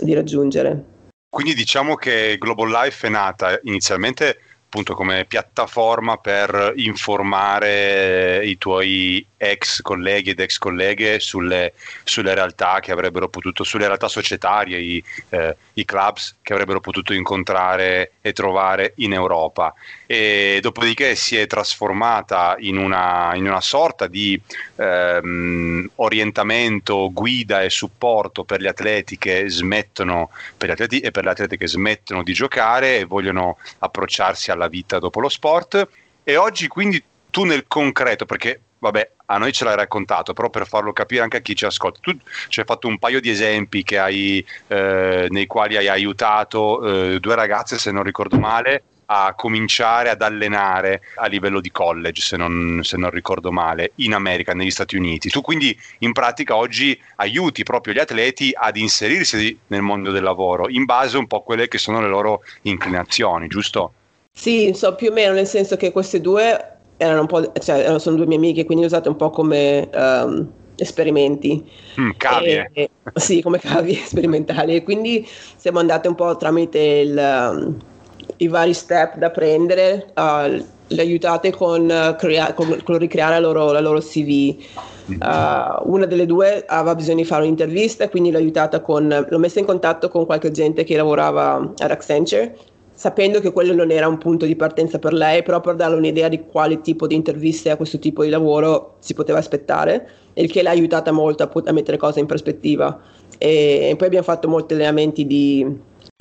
di 0.00 0.14
raggiungere. 0.14 0.91
Quindi 1.32 1.54
diciamo 1.54 1.94
che 1.94 2.36
Global 2.38 2.68
Life 2.68 3.06
è 3.06 3.10
nata 3.10 3.58
inizialmente 3.62 4.38
appunto 4.72 4.94
come 4.94 5.26
piattaforma 5.26 6.16
per 6.16 6.72
informare 6.76 8.42
i 8.46 8.56
tuoi 8.56 9.22
ex 9.42 9.82
colleghi 9.82 10.30
ed 10.30 10.40
ex 10.40 10.56
colleghe 10.56 11.18
sulle, 11.18 11.72
sulle 12.04 12.32
realtà 12.32 12.78
che 12.80 12.92
avrebbero 12.92 13.28
potuto, 13.28 13.64
sulle 13.64 13.86
realtà 13.86 14.06
societarie, 14.06 14.78
i, 14.78 15.04
eh, 15.30 15.56
i, 15.74 15.84
clubs 15.84 16.36
che 16.42 16.52
avrebbero 16.52 16.80
potuto 16.80 17.12
incontrare 17.12 18.12
e 18.20 18.32
trovare 18.32 18.92
in 18.96 19.12
Europa. 19.12 19.74
E 20.06 20.60
dopodiché 20.62 21.16
si 21.16 21.36
è 21.36 21.46
trasformata 21.48 22.54
in 22.60 22.76
una, 22.76 23.32
in 23.34 23.46
una 23.46 23.60
sorta 23.60 24.06
di 24.06 24.40
ehm, 24.76 25.90
orientamento, 25.96 27.10
guida 27.12 27.62
e 27.62 27.70
supporto 27.70 28.44
per 28.44 28.60
gli 28.60 28.68
atleti 28.68 29.18
che 29.18 29.48
smettono, 29.48 30.30
per 30.56 30.68
gli 30.68 30.72
atleti 30.72 31.00
e 31.00 31.10
per 31.10 31.24
le 31.24 31.30
atlete 31.30 31.56
che 31.56 31.66
smettono 31.66 32.22
di 32.22 32.32
giocare 32.32 32.98
e 32.98 33.04
vogliono 33.04 33.58
approcciarsi 33.80 34.52
alla 34.52 34.61
vita 34.68 34.98
dopo 34.98 35.20
lo 35.20 35.28
sport. 35.28 35.88
E 36.24 36.36
oggi 36.36 36.68
quindi 36.68 37.02
tu 37.30 37.44
nel 37.44 37.64
concreto, 37.66 38.26
perché 38.26 38.60
vabbè, 38.78 39.10
a 39.26 39.38
noi 39.38 39.52
ce 39.52 39.64
l'hai 39.64 39.76
raccontato, 39.76 40.32
però 40.32 40.50
per 40.50 40.66
farlo 40.66 40.92
capire 40.92 41.22
anche 41.22 41.36
a 41.38 41.40
chi 41.40 41.54
ci 41.54 41.64
ascolta, 41.64 42.00
tu 42.02 42.16
ci 42.48 42.60
hai 42.60 42.66
fatto 42.66 42.88
un 42.88 42.98
paio 42.98 43.20
di 43.20 43.30
esempi 43.30 43.84
hai, 43.96 44.44
eh, 44.66 45.28
nei 45.30 45.46
quali 45.46 45.76
hai 45.76 45.88
aiutato 45.88 47.14
eh, 47.14 47.20
due 47.20 47.34
ragazze, 47.34 47.78
se 47.78 47.92
non 47.92 48.02
ricordo 48.02 48.38
male, 48.38 48.82
a 49.06 49.34
cominciare 49.34 50.08
ad 50.08 50.22
allenare 50.22 51.02
a 51.16 51.26
livello 51.26 51.60
di 51.60 51.70
college, 51.70 52.22
se 52.22 52.36
non, 52.36 52.80
se 52.82 52.96
non, 52.96 53.10
ricordo 53.10 53.52
male, 53.52 53.92
in 53.96 54.14
America, 54.14 54.52
negli 54.52 54.70
Stati 54.70 54.96
Uniti. 54.96 55.28
Tu 55.28 55.42
quindi 55.42 55.78
in 55.98 56.12
pratica 56.12 56.56
oggi 56.56 56.98
aiuti 57.16 57.62
proprio 57.62 57.94
gli 57.94 57.98
atleti 57.98 58.52
ad 58.54 58.76
inserirsi 58.76 59.58
nel 59.68 59.82
mondo 59.82 60.10
del 60.10 60.22
lavoro 60.22 60.68
in 60.68 60.84
base 60.84 61.18
un 61.18 61.26
po' 61.26 61.38
a 61.38 61.42
quelle 61.42 61.68
che 61.68 61.78
sono 61.78 62.00
le 62.00 62.08
loro 62.08 62.42
inclinazioni, 62.62 63.48
giusto? 63.48 63.94
Sì, 64.34 64.72
so, 64.74 64.94
più 64.94 65.10
o 65.10 65.12
meno, 65.12 65.34
nel 65.34 65.46
senso 65.46 65.76
che 65.76 65.92
queste 65.92 66.20
due 66.20 66.72
erano 66.96 67.20
un 67.20 67.26
po', 67.26 67.52
cioè, 67.60 67.98
sono 67.98 68.16
due 68.16 68.26
mie 68.26 68.38
amiche, 68.38 68.64
quindi 68.64 68.84
usate 68.84 69.08
un 69.08 69.16
po' 69.16 69.30
come 69.30 69.88
um, 69.92 70.50
esperimenti. 70.76 71.64
Mm, 72.00 72.10
cavie. 72.16 72.70
E, 72.72 72.90
sì, 73.14 73.42
come 73.42 73.58
cavie 73.58 73.98
sperimentali. 74.02 74.74
E 74.74 74.82
quindi 74.82 75.26
siamo 75.56 75.78
andate 75.78 76.08
un 76.08 76.14
po' 76.14 76.36
tramite 76.36 76.78
il, 76.78 77.16
um, 77.16 77.76
i 78.38 78.48
vari 78.48 78.72
step 78.72 79.16
da 79.16 79.30
prendere, 79.30 80.12
uh, 80.14 80.64
le 80.88 81.00
aiutate 81.00 81.52
con, 81.52 81.82
uh, 81.82 82.16
crea- 82.16 82.54
con, 82.54 82.80
con 82.82 82.98
ricreare 82.98 83.34
la 83.34 83.40
loro, 83.40 83.70
la 83.70 83.80
loro 83.80 84.00
CV. 84.00 84.56
Uh, 85.06 85.92
una 85.92 86.06
delle 86.06 86.26
due 86.26 86.64
aveva 86.66 86.94
bisogno 86.94 87.18
di 87.18 87.24
fare 87.24 87.42
un'intervista, 87.42 88.08
quindi 88.08 88.30
l'ho 88.30 88.38
aiutata 88.38 88.80
con, 88.80 89.26
l'ho 89.28 89.38
messa 89.38 89.58
in 89.58 89.66
contatto 89.66 90.08
con 90.08 90.24
qualche 90.24 90.50
gente 90.50 90.84
che 90.84 90.96
lavorava 90.96 91.56
ad 91.76 91.90
Accenture 91.90 92.56
sapendo 92.94 93.40
che 93.40 93.52
quello 93.52 93.74
non 93.74 93.90
era 93.90 94.06
un 94.06 94.18
punto 94.18 94.44
di 94.44 94.56
partenza 94.56 94.98
per 94.98 95.12
lei, 95.12 95.42
però 95.42 95.60
per 95.60 95.74
darle 95.74 95.96
un'idea 95.96 96.28
di 96.28 96.44
quale 96.46 96.80
tipo 96.80 97.06
di 97.06 97.14
interviste 97.14 97.70
a 97.70 97.76
questo 97.76 97.98
tipo 97.98 98.22
di 98.22 98.30
lavoro 98.30 98.96
si 99.00 99.14
poteva 99.14 99.38
aspettare, 99.38 100.08
il 100.34 100.50
che 100.50 100.62
l'ha 100.62 100.70
aiutata 100.70 101.10
molto 101.12 101.42
a, 101.42 101.50
a 101.64 101.72
mettere 101.72 101.96
cose 101.96 102.20
in 102.20 102.26
prospettiva. 102.26 103.00
E, 103.38 103.88
e 103.90 103.96
poi 103.96 104.06
abbiamo 104.06 104.24
fatto 104.24 104.48
molti 104.48 104.74
allenamenti 104.74 105.26
di, 105.26 105.66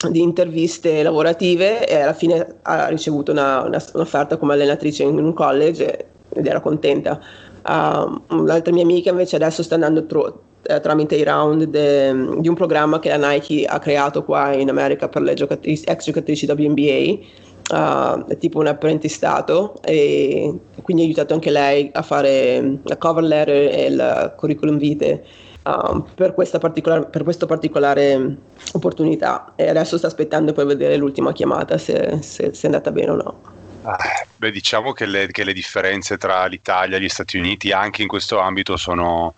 di, 0.10 0.22
interviste 0.22 1.04
lavorative 1.04 1.88
e 1.88 1.96
alla 1.96 2.14
fine 2.14 2.56
ha 2.64 2.88
ricevuto 2.88 3.32
una, 3.32 3.62
una, 3.62 3.84
un'offerta 3.94 4.38
come 4.38 4.54
allenatrice 4.54 5.04
in 5.04 5.18
un 5.18 5.34
college 5.34 6.06
ed 6.30 6.48
era 6.48 6.62
contenta. 6.62 7.20
Uh, 7.64 8.44
l'altra 8.44 8.74
mia 8.74 8.82
amica 8.82 9.12
invece 9.12 9.36
adesso 9.36 9.62
sta 9.62 9.76
andando 9.76 10.06
tro- 10.08 10.42
eh, 10.64 10.80
tramite 10.80 11.16
i 11.16 11.24
round 11.24 11.64
de, 11.66 12.14
di 12.40 12.48
un 12.48 12.56
programma 12.56 13.00
che 13.00 13.16
la 13.16 13.30
Nike 13.30 13.66
ha 13.66 13.80
creato 13.80 14.24
qua 14.24 14.54
in 14.54 14.70
America 14.70 15.08
per 15.08 15.22
le 15.22 15.34
giocatrici, 15.34 15.84
ex 15.86 16.06
giocatrici 16.06 16.46
WNBA. 16.50 17.40
Uh, 17.72 18.26
è 18.26 18.38
tipo 18.38 18.60
un 18.60 18.68
apprendistato 18.68 19.76
e 19.84 20.54
quindi 20.82 21.04
ha 21.04 21.06
aiutato 21.06 21.34
anche 21.34 21.52
lei 21.52 21.90
a 21.94 22.02
fare 22.02 22.80
la 22.84 22.98
cover 22.98 23.24
letter 23.24 23.74
e 23.74 23.86
il 23.86 24.34
curriculum 24.36 24.78
vitae 24.78 25.24
uh, 25.64 26.04
per, 26.14 26.34
questa 26.34 26.60
per 26.60 27.24
questa 27.24 27.46
particolare 27.46 28.36
opportunità 28.74 29.54
e 29.56 29.70
adesso 29.70 29.98
sta 29.98 30.08
aspettando 30.08 30.52
per 30.52 30.66
vedere 30.66 30.98
l'ultima 30.98 31.32
chiamata 31.32 31.78
se, 31.78 32.18
se, 32.22 32.54
se 32.54 32.62
è 32.62 32.66
andata 32.66 32.92
bene 32.92 33.12
o 33.12 33.16
no. 33.16 33.42
Ah, 33.84 33.98
beh, 34.36 34.52
diciamo 34.52 34.92
che 34.92 35.06
le, 35.06 35.28
che 35.28 35.44
le 35.44 35.54
differenze 35.54 36.18
tra 36.18 36.46
l'Italia 36.46 36.98
e 36.98 37.02
gli 37.02 37.10
Stati 37.10 37.38
Uniti 37.38 37.72
anche 37.72 38.04
in 38.04 38.08
questo 38.08 38.40
ambito 38.40 38.78
sono, 38.78 39.36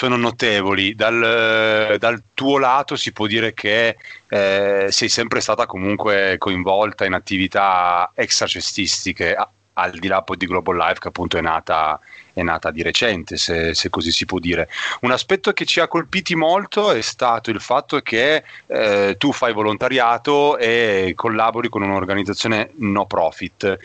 sono 0.00 0.16
notevoli. 0.16 0.94
Dal, 0.94 1.96
dal, 1.98 2.22
tuo 2.32 2.56
lato 2.56 2.96
si 2.96 3.12
può 3.12 3.26
dire 3.26 3.52
che 3.52 3.98
eh, 4.28 4.86
sei 4.88 5.08
sempre 5.10 5.40
stata 5.40 5.66
comunque 5.66 6.36
coinvolta 6.38 7.04
in 7.04 7.12
attività 7.12 8.10
extracestistiche, 8.14 9.36
al 9.74 9.98
di 9.98 10.08
là 10.08 10.22
poi 10.22 10.38
di 10.38 10.46
Global 10.46 10.74
Life 10.74 11.00
che 11.00 11.08
appunto 11.08 11.36
è 11.36 11.42
nata, 11.42 12.00
è 12.32 12.40
nata 12.40 12.70
di 12.70 12.82
recente, 12.82 13.36
se, 13.36 13.74
se, 13.74 13.90
così 13.90 14.10
si 14.10 14.24
può 14.24 14.38
dire. 14.38 14.70
Un 15.02 15.10
aspetto 15.10 15.52
che 15.52 15.66
ci 15.66 15.80
ha 15.80 15.88
colpiti 15.88 16.34
molto 16.34 16.92
è 16.92 17.02
stato 17.02 17.50
il 17.50 17.60
fatto 17.60 18.00
che 18.00 18.42
eh, 18.68 19.16
tu 19.18 19.32
fai 19.32 19.52
volontariato 19.52 20.56
e 20.56 21.12
collabori 21.14 21.68
con 21.68 21.82
un'organizzazione 21.82 22.70
no 22.76 23.04
profit. 23.04 23.76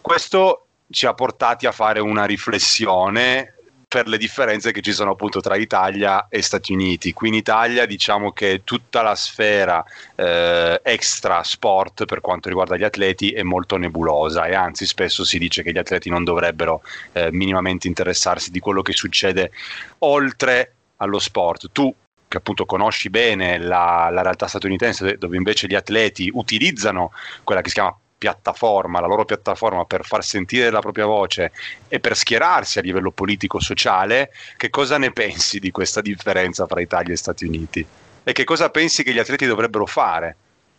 Questo 0.00 0.66
ci 0.90 1.06
ha 1.06 1.14
portati 1.14 1.66
a 1.66 1.72
fare 1.72 1.98
una 1.98 2.24
riflessione 2.24 3.55
per 3.88 4.08
le 4.08 4.18
differenze 4.18 4.72
che 4.72 4.80
ci 4.80 4.92
sono 4.92 5.12
appunto 5.12 5.40
tra 5.40 5.56
Italia 5.56 6.26
e 6.28 6.42
Stati 6.42 6.72
Uniti. 6.72 7.12
Qui 7.12 7.28
in 7.28 7.34
Italia 7.34 7.86
diciamo 7.86 8.32
che 8.32 8.62
tutta 8.64 9.00
la 9.00 9.14
sfera 9.14 9.84
eh, 10.16 10.80
extra 10.82 11.42
sport 11.44 12.04
per 12.04 12.20
quanto 12.20 12.48
riguarda 12.48 12.76
gli 12.76 12.82
atleti 12.82 13.30
è 13.30 13.42
molto 13.42 13.76
nebulosa 13.76 14.46
e 14.46 14.54
anzi 14.54 14.86
spesso 14.86 15.24
si 15.24 15.38
dice 15.38 15.62
che 15.62 15.70
gli 15.70 15.78
atleti 15.78 16.10
non 16.10 16.24
dovrebbero 16.24 16.82
eh, 17.12 17.30
minimamente 17.30 17.86
interessarsi 17.86 18.50
di 18.50 18.58
quello 18.58 18.82
che 18.82 18.92
succede 18.92 19.52
oltre 19.98 20.74
allo 20.96 21.20
sport. 21.20 21.70
Tu 21.70 21.94
che 22.28 22.38
appunto 22.38 22.66
conosci 22.66 23.08
bene 23.08 23.56
la, 23.56 24.08
la 24.10 24.22
realtà 24.22 24.48
statunitense 24.48 25.16
dove 25.16 25.36
invece 25.36 25.68
gli 25.68 25.76
atleti 25.76 26.28
utilizzano 26.32 27.12
quella 27.44 27.60
che 27.60 27.68
si 27.68 27.74
chiama 27.74 27.96
piattaforma, 28.18 29.00
la 29.00 29.06
loro 29.06 29.24
piattaforma 29.24 29.84
per 29.84 30.04
far 30.04 30.24
sentire 30.24 30.70
la 30.70 30.80
propria 30.80 31.06
voce 31.06 31.52
e 31.88 32.00
per 32.00 32.16
schierarsi 32.16 32.78
a 32.78 32.82
livello 32.82 33.10
politico-sociale, 33.10 34.30
che 34.56 34.70
cosa 34.70 34.98
ne 34.98 35.12
pensi 35.12 35.58
di 35.58 35.70
questa 35.70 36.00
differenza 36.00 36.66
fra 36.66 36.80
Italia 36.80 37.12
e 37.12 37.16
Stati 37.16 37.44
Uniti? 37.44 37.86
E 38.24 38.32
che 38.32 38.44
cosa 38.44 38.70
pensi 38.70 39.02
che 39.02 39.12
gli 39.12 39.18
atleti 39.18 39.46
dovrebbero 39.46 39.86
fare? 39.86 40.36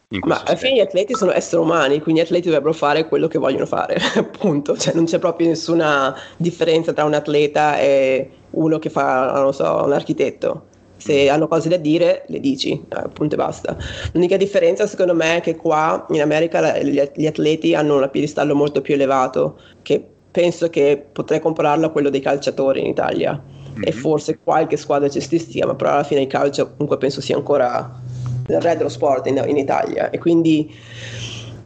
Ma 0.09 0.41
alla 0.45 0.55
fine 0.55 0.75
gli 0.75 0.79
atleti 0.79 1.13
sono 1.15 1.33
esseri 1.33 1.61
umani, 1.61 2.01
quindi 2.01 2.21
gli 2.21 2.23
atleti 2.23 2.45
dovrebbero 2.47 2.73
fare 2.73 3.07
quello 3.07 3.27
che 3.27 3.37
vogliono 3.37 3.65
fare, 3.65 3.95
appunto, 4.15 4.77
cioè 4.77 4.93
non 4.93 5.05
c'è 5.05 5.19
proprio 5.19 5.47
nessuna 5.47 6.17
differenza 6.37 6.93
tra 6.93 7.03
un 7.03 7.13
atleta 7.13 7.77
e 7.77 8.29
uno 8.51 8.79
che 8.79 8.89
fa, 8.89 9.33
non 9.33 9.53
so, 9.53 9.83
un 9.83 9.91
architetto 9.91 10.75
se 10.97 11.29
hanno 11.29 11.47
cose 11.47 11.69
da 11.69 11.77
dire 11.77 12.25
le 12.27 12.39
dici, 12.39 12.71
eh, 12.71 12.95
appunto 12.95 13.35
e 13.35 13.37
basta. 13.37 13.77
L'unica 14.13 14.37
differenza 14.37 14.87
secondo 14.87 15.15
me 15.15 15.37
è 15.37 15.41
che 15.41 15.55
qua 15.55 16.05
in 16.09 16.21
America 16.21 16.77
gli 16.79 17.25
atleti 17.25 17.73
hanno 17.75 17.97
un 17.97 18.09
piedistallo 18.11 18.55
molto 18.55 18.81
più 18.81 18.95
elevato, 18.95 19.59
che 19.81 20.03
penso 20.31 20.69
che 20.69 21.03
potrei 21.11 21.39
compararlo 21.39 21.87
a 21.87 21.89
quello 21.89 22.09
dei 22.09 22.21
calciatori 22.21 22.81
in 22.81 22.87
Italia 22.87 23.31
mm-hmm. 23.31 23.83
e 23.83 23.91
forse 23.91 24.39
qualche 24.43 24.77
squadra 24.77 25.09
cestistica, 25.09 25.65
ma 25.65 25.75
però 25.75 25.91
alla 25.91 26.03
fine 26.03 26.21
il 26.21 26.27
calcio 26.27 26.71
comunque 26.71 26.97
penso 26.97 27.21
sia 27.21 27.35
ancora 27.35 28.01
il 28.47 28.61
re 28.61 28.77
dello 28.77 28.89
sport 28.89 29.27
in, 29.27 29.43
in 29.47 29.57
Italia 29.57 30.09
e 30.09 30.19
quindi 30.19 30.73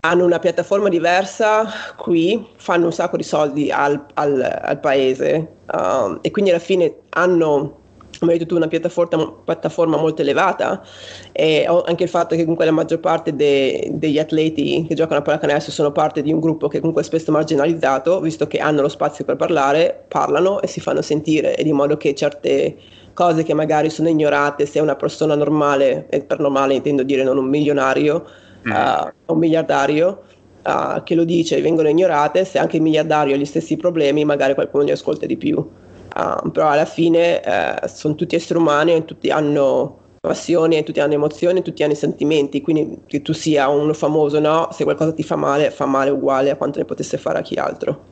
hanno 0.03 0.25
una 0.25 0.39
piattaforma 0.39 0.89
diversa 0.89 1.67
qui, 1.97 2.47
fanno 2.55 2.85
un 2.85 2.93
sacco 2.93 3.17
di 3.17 3.23
soldi 3.23 3.69
al, 3.71 4.03
al, 4.15 4.59
al 4.61 4.79
paese 4.79 5.55
um, 5.71 6.17
e 6.21 6.31
quindi 6.31 6.49
alla 6.49 6.59
fine 6.59 6.95
hanno 7.09 7.80
come 8.21 8.33
hai 8.33 8.37
detto 8.37 8.51
tu, 8.51 8.55
una 8.57 8.67
piattaforma, 8.67 9.33
piattaforma, 9.43 9.97
molto 9.97 10.21
elevata 10.21 10.83
e 11.31 11.65
anche 11.65 12.03
il 12.03 12.09
fatto 12.09 12.35
che 12.35 12.41
comunque 12.41 12.65
la 12.65 12.71
maggior 12.71 12.99
parte 12.99 13.35
de, 13.35 13.89
degli 13.93 14.19
atleti 14.19 14.85
che 14.87 14.93
giocano 14.93 15.21
a 15.21 15.23
pallacanestro 15.23 15.71
sono 15.71 15.91
parte 15.91 16.21
di 16.21 16.31
un 16.31 16.39
gruppo 16.39 16.67
che 16.67 16.77
comunque 16.77 17.01
è 17.01 17.05
spesso 17.05 17.31
marginalizzato, 17.31 18.19
visto 18.19 18.45
che 18.45 18.59
hanno 18.59 18.81
lo 18.81 18.89
spazio 18.89 19.25
per 19.25 19.37
parlare, 19.37 20.05
parlano 20.07 20.61
e 20.61 20.67
si 20.67 20.79
fanno 20.79 21.01
sentire 21.01 21.55
e 21.55 21.63
di 21.63 21.73
modo 21.73 21.97
che 21.97 22.13
certe 22.13 22.77
cose 23.13 23.41
che 23.41 23.55
magari 23.55 23.89
sono 23.89 24.07
ignorate 24.07 24.67
se 24.67 24.77
è 24.77 24.81
una 24.83 24.95
persona 24.95 25.33
normale, 25.33 26.05
e 26.09 26.21
per 26.21 26.39
normale 26.39 26.75
intendo 26.75 27.01
dire 27.01 27.23
non 27.23 27.39
un 27.39 27.47
milionario, 27.47 28.27
mm. 28.67 28.71
uh, 28.71 29.33
un 29.33 29.39
miliardario, 29.39 30.21
uh, 30.63 31.01
che 31.01 31.15
lo 31.15 31.23
dice 31.23 31.57
e 31.57 31.61
vengono 31.61 31.89
ignorate, 31.89 32.45
se 32.45 32.59
anche 32.59 32.75
il 32.75 32.83
miliardario 32.83 33.33
ha 33.33 33.37
gli 33.39 33.45
stessi 33.45 33.77
problemi 33.77 34.23
magari 34.25 34.53
qualcuno 34.53 34.83
li 34.83 34.91
ascolta 34.91 35.25
di 35.25 35.37
più. 35.37 35.67
Uh, 36.13 36.51
però 36.51 36.69
alla 36.69 36.85
fine 36.85 37.41
uh, 37.43 37.87
sono 37.87 38.15
tutti 38.15 38.35
esseri 38.35 38.59
umani 38.59 38.93
e 38.93 39.05
tutti 39.05 39.29
hanno 39.29 39.99
passioni, 40.21 40.83
tutti 40.83 40.99
hanno 40.99 41.13
emozioni, 41.13 41.61
tutti 41.61 41.83
hanno 41.83 41.95
sentimenti, 41.95 42.61
quindi 42.61 42.99
che 43.07 43.21
tu 43.21 43.33
sia 43.33 43.67
uno 43.69 43.93
famoso 43.93 44.37
o 44.37 44.39
no, 44.39 44.69
se 44.71 44.83
qualcosa 44.83 45.13
ti 45.13 45.23
fa 45.23 45.35
male, 45.35 45.71
fa 45.71 45.85
male 45.85 46.11
uguale 46.11 46.51
a 46.51 46.55
quanto 46.55 46.79
ne 46.79 46.85
potesse 46.85 47.17
fare 47.17 47.39
a 47.39 47.41
chi 47.41 47.55
altro. 47.55 48.09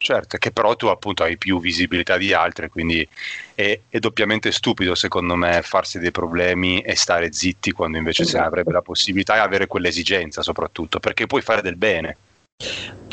Certo, 0.00 0.38
che 0.38 0.52
però 0.52 0.76
tu 0.76 0.86
appunto 0.86 1.24
hai 1.24 1.36
più 1.36 1.58
visibilità 1.58 2.16
di 2.16 2.32
altri, 2.32 2.68
quindi 2.68 3.06
è, 3.52 3.80
è, 3.88 3.98
doppiamente 3.98 4.52
stupido 4.52 4.94
secondo 4.94 5.34
me 5.34 5.60
farsi 5.62 5.98
dei 5.98 6.12
problemi 6.12 6.80
e 6.82 6.94
stare 6.94 7.32
zitti 7.32 7.72
quando 7.72 7.98
invece 7.98 8.22
esatto. 8.22 8.36
se 8.36 8.42
ne 8.42 8.46
avrebbe 8.46 8.72
la 8.72 8.82
possibilità 8.82 9.34
e 9.34 9.40
avere 9.40 9.66
quell'esigenza 9.66 10.42
soprattutto, 10.42 11.00
perché 11.00 11.26
puoi 11.26 11.42
fare 11.42 11.62
del 11.62 11.74
bene. 11.74 12.16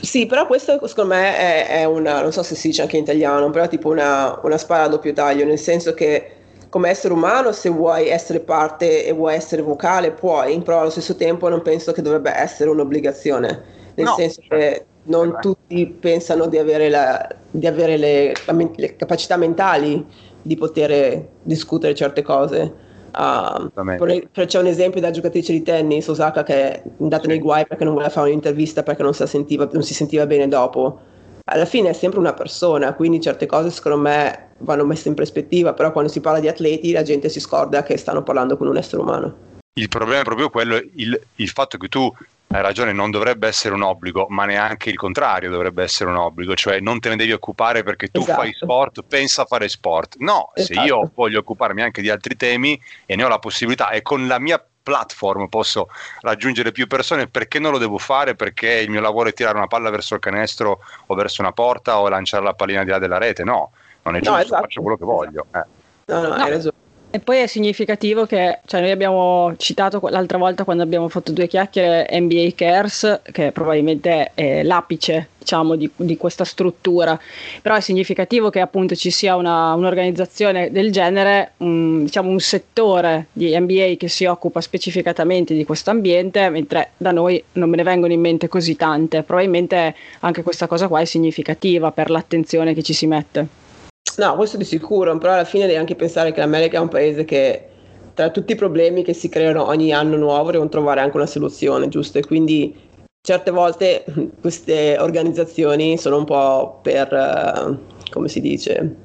Sì, 0.02 0.26
però 0.26 0.46
questo 0.46 0.86
secondo 0.88 1.14
me 1.16 1.36
è, 1.38 1.68
è, 1.82 1.84
una, 1.86 2.22
non 2.22 2.32
so 2.32 2.44
se 2.44 2.56
si 2.56 2.68
dice 2.70 2.82
anche 2.82 2.98
in 2.98 3.04
italiano, 3.04 3.50
però 3.50 3.68
tipo 3.68 3.90
una, 3.90 4.40
una 4.44 4.58
spara 4.58 4.84
a 4.84 4.88
doppio 4.88 5.14
taglio, 5.14 5.46
nel 5.46 5.60
senso 5.60 5.94
che 5.94 6.32
come 6.70 6.90
essere 6.90 7.14
umano 7.14 7.52
se 7.52 7.70
vuoi 7.70 8.10
essere 8.10 8.40
parte 8.40 9.06
e 9.06 9.14
vuoi 9.14 9.36
essere 9.36 9.62
vocale 9.62 10.12
puoi, 10.12 10.60
però 10.62 10.82
allo 10.82 10.90
stesso 10.90 11.16
tempo 11.16 11.48
non 11.48 11.62
penso 11.62 11.92
che 11.92 12.02
dovrebbe 12.02 12.32
essere 12.36 12.70
un'obbligazione, 12.70 13.64
nel 13.96 14.06
no, 14.06 14.14
senso 14.16 14.42
certo. 14.42 14.56
che 14.56 14.86
non 15.04 15.38
tutti 15.42 15.88
pensano 15.88 16.48
di 16.48 16.58
avere, 16.58 16.90
la, 16.90 17.28
di 17.50 17.68
avere 17.68 17.98
le, 17.98 18.34
le, 18.76 18.96
capacità 18.96 19.38
mentali 19.38 20.06
di 20.42 20.56
poter 20.56 21.28
discutere 21.42 21.96
certe 21.96 22.22
cose. 22.22 22.84
Uh, 23.18 23.72
c'è 24.46 24.60
un 24.60 24.66
esempio 24.66 25.00
della 25.00 25.14
giocatrice 25.14 25.54
di 25.54 25.62
tennis, 25.62 26.08
Osaka, 26.08 26.44
che 26.44 26.54
è 26.72 26.84
andata 27.00 27.24
sì. 27.24 27.28
nei 27.30 27.40
guai 27.40 27.66
perché 27.66 27.86
non 27.86 27.94
voleva 27.94 28.12
fare 28.12 28.28
un'intervista 28.28 28.84
perché 28.84 29.04
non 29.04 29.14
si, 29.14 29.26
sentiva, 29.26 29.70
non 29.72 29.84
si 29.84 29.94
sentiva 29.94 30.26
bene 30.26 30.48
dopo. 30.48 31.00
Alla 31.46 31.66
fine 31.66 31.90
è 31.90 31.94
sempre 31.94 32.20
una 32.20 32.34
persona, 32.34 32.94
quindi 32.94 33.22
certe 33.22 33.46
cose 33.46 33.70
secondo 33.70 34.00
me 34.00 34.50
vanno 34.60 34.84
messe 34.84 35.08
in 35.08 35.14
prospettiva, 35.14 35.74
però 35.74 35.92
quando 35.92 36.12
si 36.12 36.20
parla 36.20 36.40
di 36.40 36.48
atleti 36.48 36.92
la 36.92 37.04
gente 37.04 37.30
si 37.30 37.40
scorda 37.40 37.84
che 37.84 37.98
stanno 37.98 38.24
parlando 38.24 38.58
con 38.58 38.68
un 38.68 38.78
essere 38.78 39.02
umano. 39.02 39.55
Il 39.78 39.90
problema 39.90 40.22
è 40.22 40.24
proprio 40.24 40.50
quello, 40.50 40.78
il, 40.78 41.22
il 41.36 41.50
fatto 41.50 41.78
che 41.78 41.90
tu 41.90 42.10
hai 42.48 42.62
ragione, 42.62 42.94
non 42.94 43.12
dovrebbe 43.12 43.50
essere 43.50 43.74
un 43.74 43.82
obbligo, 43.82 44.28
ma 44.30 44.46
neanche 44.46 44.90
il 44.90 44.96
contrario 44.96 45.50
dovrebbe 45.50 45.84
essere 45.84 46.10
un 46.10 46.16
obbligo, 46.16 46.56
cioè 46.56 46.80
non 46.80 47.02
te 47.02 47.10
ne 47.10 47.18
devi 47.18 47.34
occupare 47.34 47.84
perché 47.84 48.08
tu 48.08 48.22
esatto. 48.22 48.40
fai 48.40 48.54
sport, 48.54 49.04
pensa 49.06 49.42
a 49.42 49.46
fare 49.46 49.68
sport. 49.68 50.16
No, 50.20 50.52
esatto. 50.54 50.80
se 50.80 50.86
io 50.86 51.12
voglio 51.14 51.40
occuparmi 51.40 51.82
anche 51.82 52.02
di 52.02 52.10
altri 52.10 52.38
temi 52.38 52.82
e 53.06 53.18
ne 53.18 53.26
ho 53.26 53.28
la 53.28 53.40
possibilità 53.40 53.90
e 53.90 54.02
con 54.02 54.28
la 54.28 54.40
mia 54.40 54.64
platform 54.82 55.48
posso 55.48 55.90
raggiungere 56.22 56.72
più 56.72 56.88
persone, 56.88 57.28
perché 57.28 57.60
non 57.60 57.74
lo 57.74 57.78
devo 57.78 57.98
fare? 57.98 58.34
Perché 58.36 58.76
il 58.76 58.90
mio 58.90 59.02
lavoro 59.02 59.28
è 59.28 59.34
tirare 59.34 59.58
una 59.58 59.68
palla 59.68 59.90
verso 59.90 60.14
il 60.14 60.22
canestro 60.22 60.80
o 61.08 61.16
verso 61.16 61.42
una 61.42 61.52
porta 61.52 62.00
o 62.00 62.08
lanciare 62.08 62.46
la 62.46 62.54
pallina 62.54 62.86
di 62.86 62.92
là 62.92 63.00
della 63.00 63.18
rete? 63.18 63.44
No, 63.44 63.72
non 64.04 64.16
è 64.16 64.20
giusto, 64.20 64.36
no, 64.36 64.42
esatto. 64.42 64.62
faccio 64.62 64.82
quello 64.82 64.96
che 64.96 65.04
voglio. 65.04 65.48
Eh. 65.54 65.64
No, 66.06 66.22
no, 66.22 66.28
no, 66.30 66.34
hai 66.36 66.50
ragione. 66.50 66.75
E 67.16 67.22
poi 67.22 67.38
è 67.38 67.48
significativo 67.48 68.26
che, 68.26 68.60
cioè 68.66 68.82
noi 68.82 68.92
abbiamo 68.92 69.56
citato 69.56 70.06
l'altra 70.10 70.38
volta 70.38 70.66
quando 70.66 70.84
abbiamo 70.84 71.08
fatto 71.08 71.32
due 71.32 71.48
chiacchiere 71.48 72.10
NBA 72.12 72.50
Cares, 72.56 73.22
che 73.32 73.54
probabilmente 73.54 74.32
è 74.34 74.64
l'apice 74.64 75.30
diciamo, 75.38 75.78
di, 75.78 75.90
di, 75.96 76.18
questa 76.18 76.44
struttura, 76.44 77.18
però 77.62 77.76
è 77.76 77.80
significativo 77.80 78.50
che 78.50 78.60
appunto 78.60 78.96
ci 78.96 79.12
sia 79.12 79.38
una, 79.38 79.74
un'organizzazione 79.76 80.72
del 80.74 80.92
genere, 80.92 81.54
un, 81.60 82.04
diciamo 82.04 82.30
un 82.30 82.42
settore 82.42 83.28
di 83.32 83.58
NBA 83.58 83.94
che 83.98 84.10
si 84.10 84.26
occupa 84.26 84.60
specificatamente 84.60 85.54
di 85.54 85.64
questo 85.64 85.92
ambiente, 85.92 86.50
mentre 86.50 86.92
da 86.98 87.14
noi 87.14 87.42
non 87.54 87.70
me 87.70 87.78
ne 87.78 87.84
vengono 87.84 88.12
in 88.12 88.20
mente 88.20 88.50
così 88.50 88.76
tante, 88.76 89.24
probabilmente 89.24 89.96
anche 90.20 90.44
questa 90.44 90.68
cosa 90.68 90.90
qua 90.90 91.00
è 91.00 91.06
significativa 91.06 91.94
per 91.94 92.10
l'attenzione 92.10 92.74
che 92.74 92.84
ci 92.84 92.92
si 92.92 93.08
mette. 93.08 93.64
No, 94.18 94.36
questo 94.36 94.58
di 94.58 94.64
sicuro, 94.64 95.18
però 95.18 95.34
alla 95.34 95.44
fine 95.44 95.66
devi 95.66 95.78
anche 95.78 95.96
pensare 95.96 96.32
che 96.32 96.40
l'America 96.40 96.78
è 96.78 96.82
un 96.82 96.88
paese 96.88 97.26
che 97.26 97.70
tra 98.14 98.30
tutti 98.30 98.54
i 98.54 98.56
problemi 98.56 99.04
che 99.04 99.14
si 99.14 99.28
creano 99.28 99.66
ogni 99.66 99.94
anno 99.94 100.16
nuovo 100.16 100.52
devono 100.52 100.70
trovare 100.70 101.02
anche 101.02 101.18
una 101.18 101.26
soluzione, 101.26 101.90
giusto? 101.90 102.18
E 102.18 102.26
quindi 102.26 102.76
certe 103.22 103.52
volte 103.52 104.06
queste 104.40 104.98
organizzazioni 104.98 105.98
sono 105.98 106.18
un 106.18 106.26
po' 106.26 106.80
per, 106.82 107.12
uh, 107.12 108.10
come 108.10 108.30
si 108.30 108.40
dice, 108.40 108.96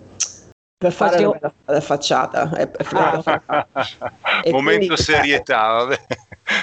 per 0.79 0.93
fare 0.93 1.21
la, 1.21 1.38
la, 1.40 1.52
la, 1.64 1.81
facciata. 1.81 2.52
È, 2.55 2.71
è 2.71 2.87
ah. 2.93 3.67
Momento 4.50 4.87
quindi, 4.87 4.97
serietà, 4.97 5.73
vabbè. 5.73 5.99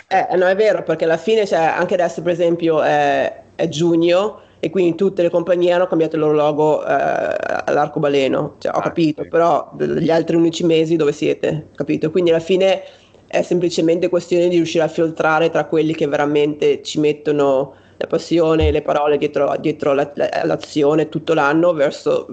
Eh, 0.08 0.36
no, 0.36 0.48
è 0.48 0.56
vero, 0.56 0.84
perché 0.84 1.04
alla 1.04 1.18
fine, 1.18 1.46
cioè, 1.46 1.60
anche 1.60 1.94
adesso 1.94 2.22
per 2.22 2.32
esempio 2.32 2.82
è, 2.82 3.42
è 3.56 3.68
giugno, 3.68 4.42
e 4.60 4.70
quindi 4.70 4.96
tutte 4.96 5.22
le 5.22 5.30
compagnie 5.30 5.72
hanno 5.72 5.88
cambiato 5.88 6.16
il 6.16 6.22
loro 6.22 6.34
logo 6.34 6.86
eh, 6.86 6.90
all'arcobaleno, 6.90 8.56
cioè, 8.58 8.72
ho 8.74 8.80
ah, 8.80 8.82
capito, 8.82 9.24
sì. 9.24 9.30
però 9.30 9.72
gli 9.78 10.10
altri 10.10 10.36
11 10.36 10.66
mesi 10.66 10.96
dove 10.96 11.12
siete, 11.12 11.68
capito? 11.76 12.10
Quindi 12.10 12.32
alla 12.32 12.40
fine 12.40 12.82
è 13.28 13.42
semplicemente 13.42 14.10
questione 14.10 14.48
di 14.48 14.56
riuscire 14.56 14.84
a 14.84 14.88
filtrare 14.88 15.50
tra 15.50 15.66
quelli 15.66 15.94
che 15.94 16.08
veramente 16.08 16.82
ci 16.82 17.00
mettono 17.00 17.74
la 17.98 18.08
passione 18.08 18.68
e 18.68 18.72
le 18.72 18.82
parole 18.82 19.18
dietro, 19.18 19.54
dietro 19.60 19.94
la, 19.94 20.10
la, 20.16 20.30
l'azione 20.44 21.10
tutto 21.10 21.34
l'anno 21.34 21.74
verso, 21.74 22.28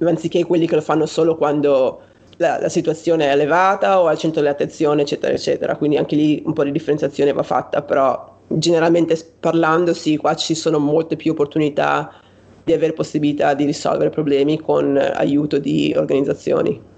anziché 0.00 0.44
quelli 0.44 0.66
che 0.66 0.74
lo 0.74 0.80
fanno 0.80 1.06
solo 1.06 1.36
quando 1.36 2.00
la, 2.38 2.58
la, 2.60 2.68
situazione 2.68 3.26
è 3.26 3.32
elevata 3.32 4.00
o 4.00 4.06
al 4.06 4.18
centro 4.18 4.40
dell'attenzione, 4.40 5.02
eccetera, 5.02 5.32
eccetera. 5.32 5.76
Quindi 5.76 5.96
anche 5.96 6.16
lì 6.16 6.42
un 6.44 6.52
po' 6.52 6.64
di 6.64 6.72
differenziazione 6.72 7.32
va 7.32 7.42
fatta, 7.42 7.82
però 7.82 8.35
generalmente 8.48 9.18
parlando, 9.40 9.94
sì, 9.94 10.16
qua 10.16 10.34
ci 10.34 10.54
sono 10.54 10.78
molte 10.78 11.16
più 11.16 11.32
opportunità 11.32 12.20
di 12.64 12.72
avere 12.72 12.92
possibilità 12.92 13.54
di 13.54 13.64
risolvere 13.64 14.10
problemi 14.10 14.60
con 14.60 14.96
aiuto 14.96 15.58
di 15.58 15.94
organizzazioni. 15.96 16.94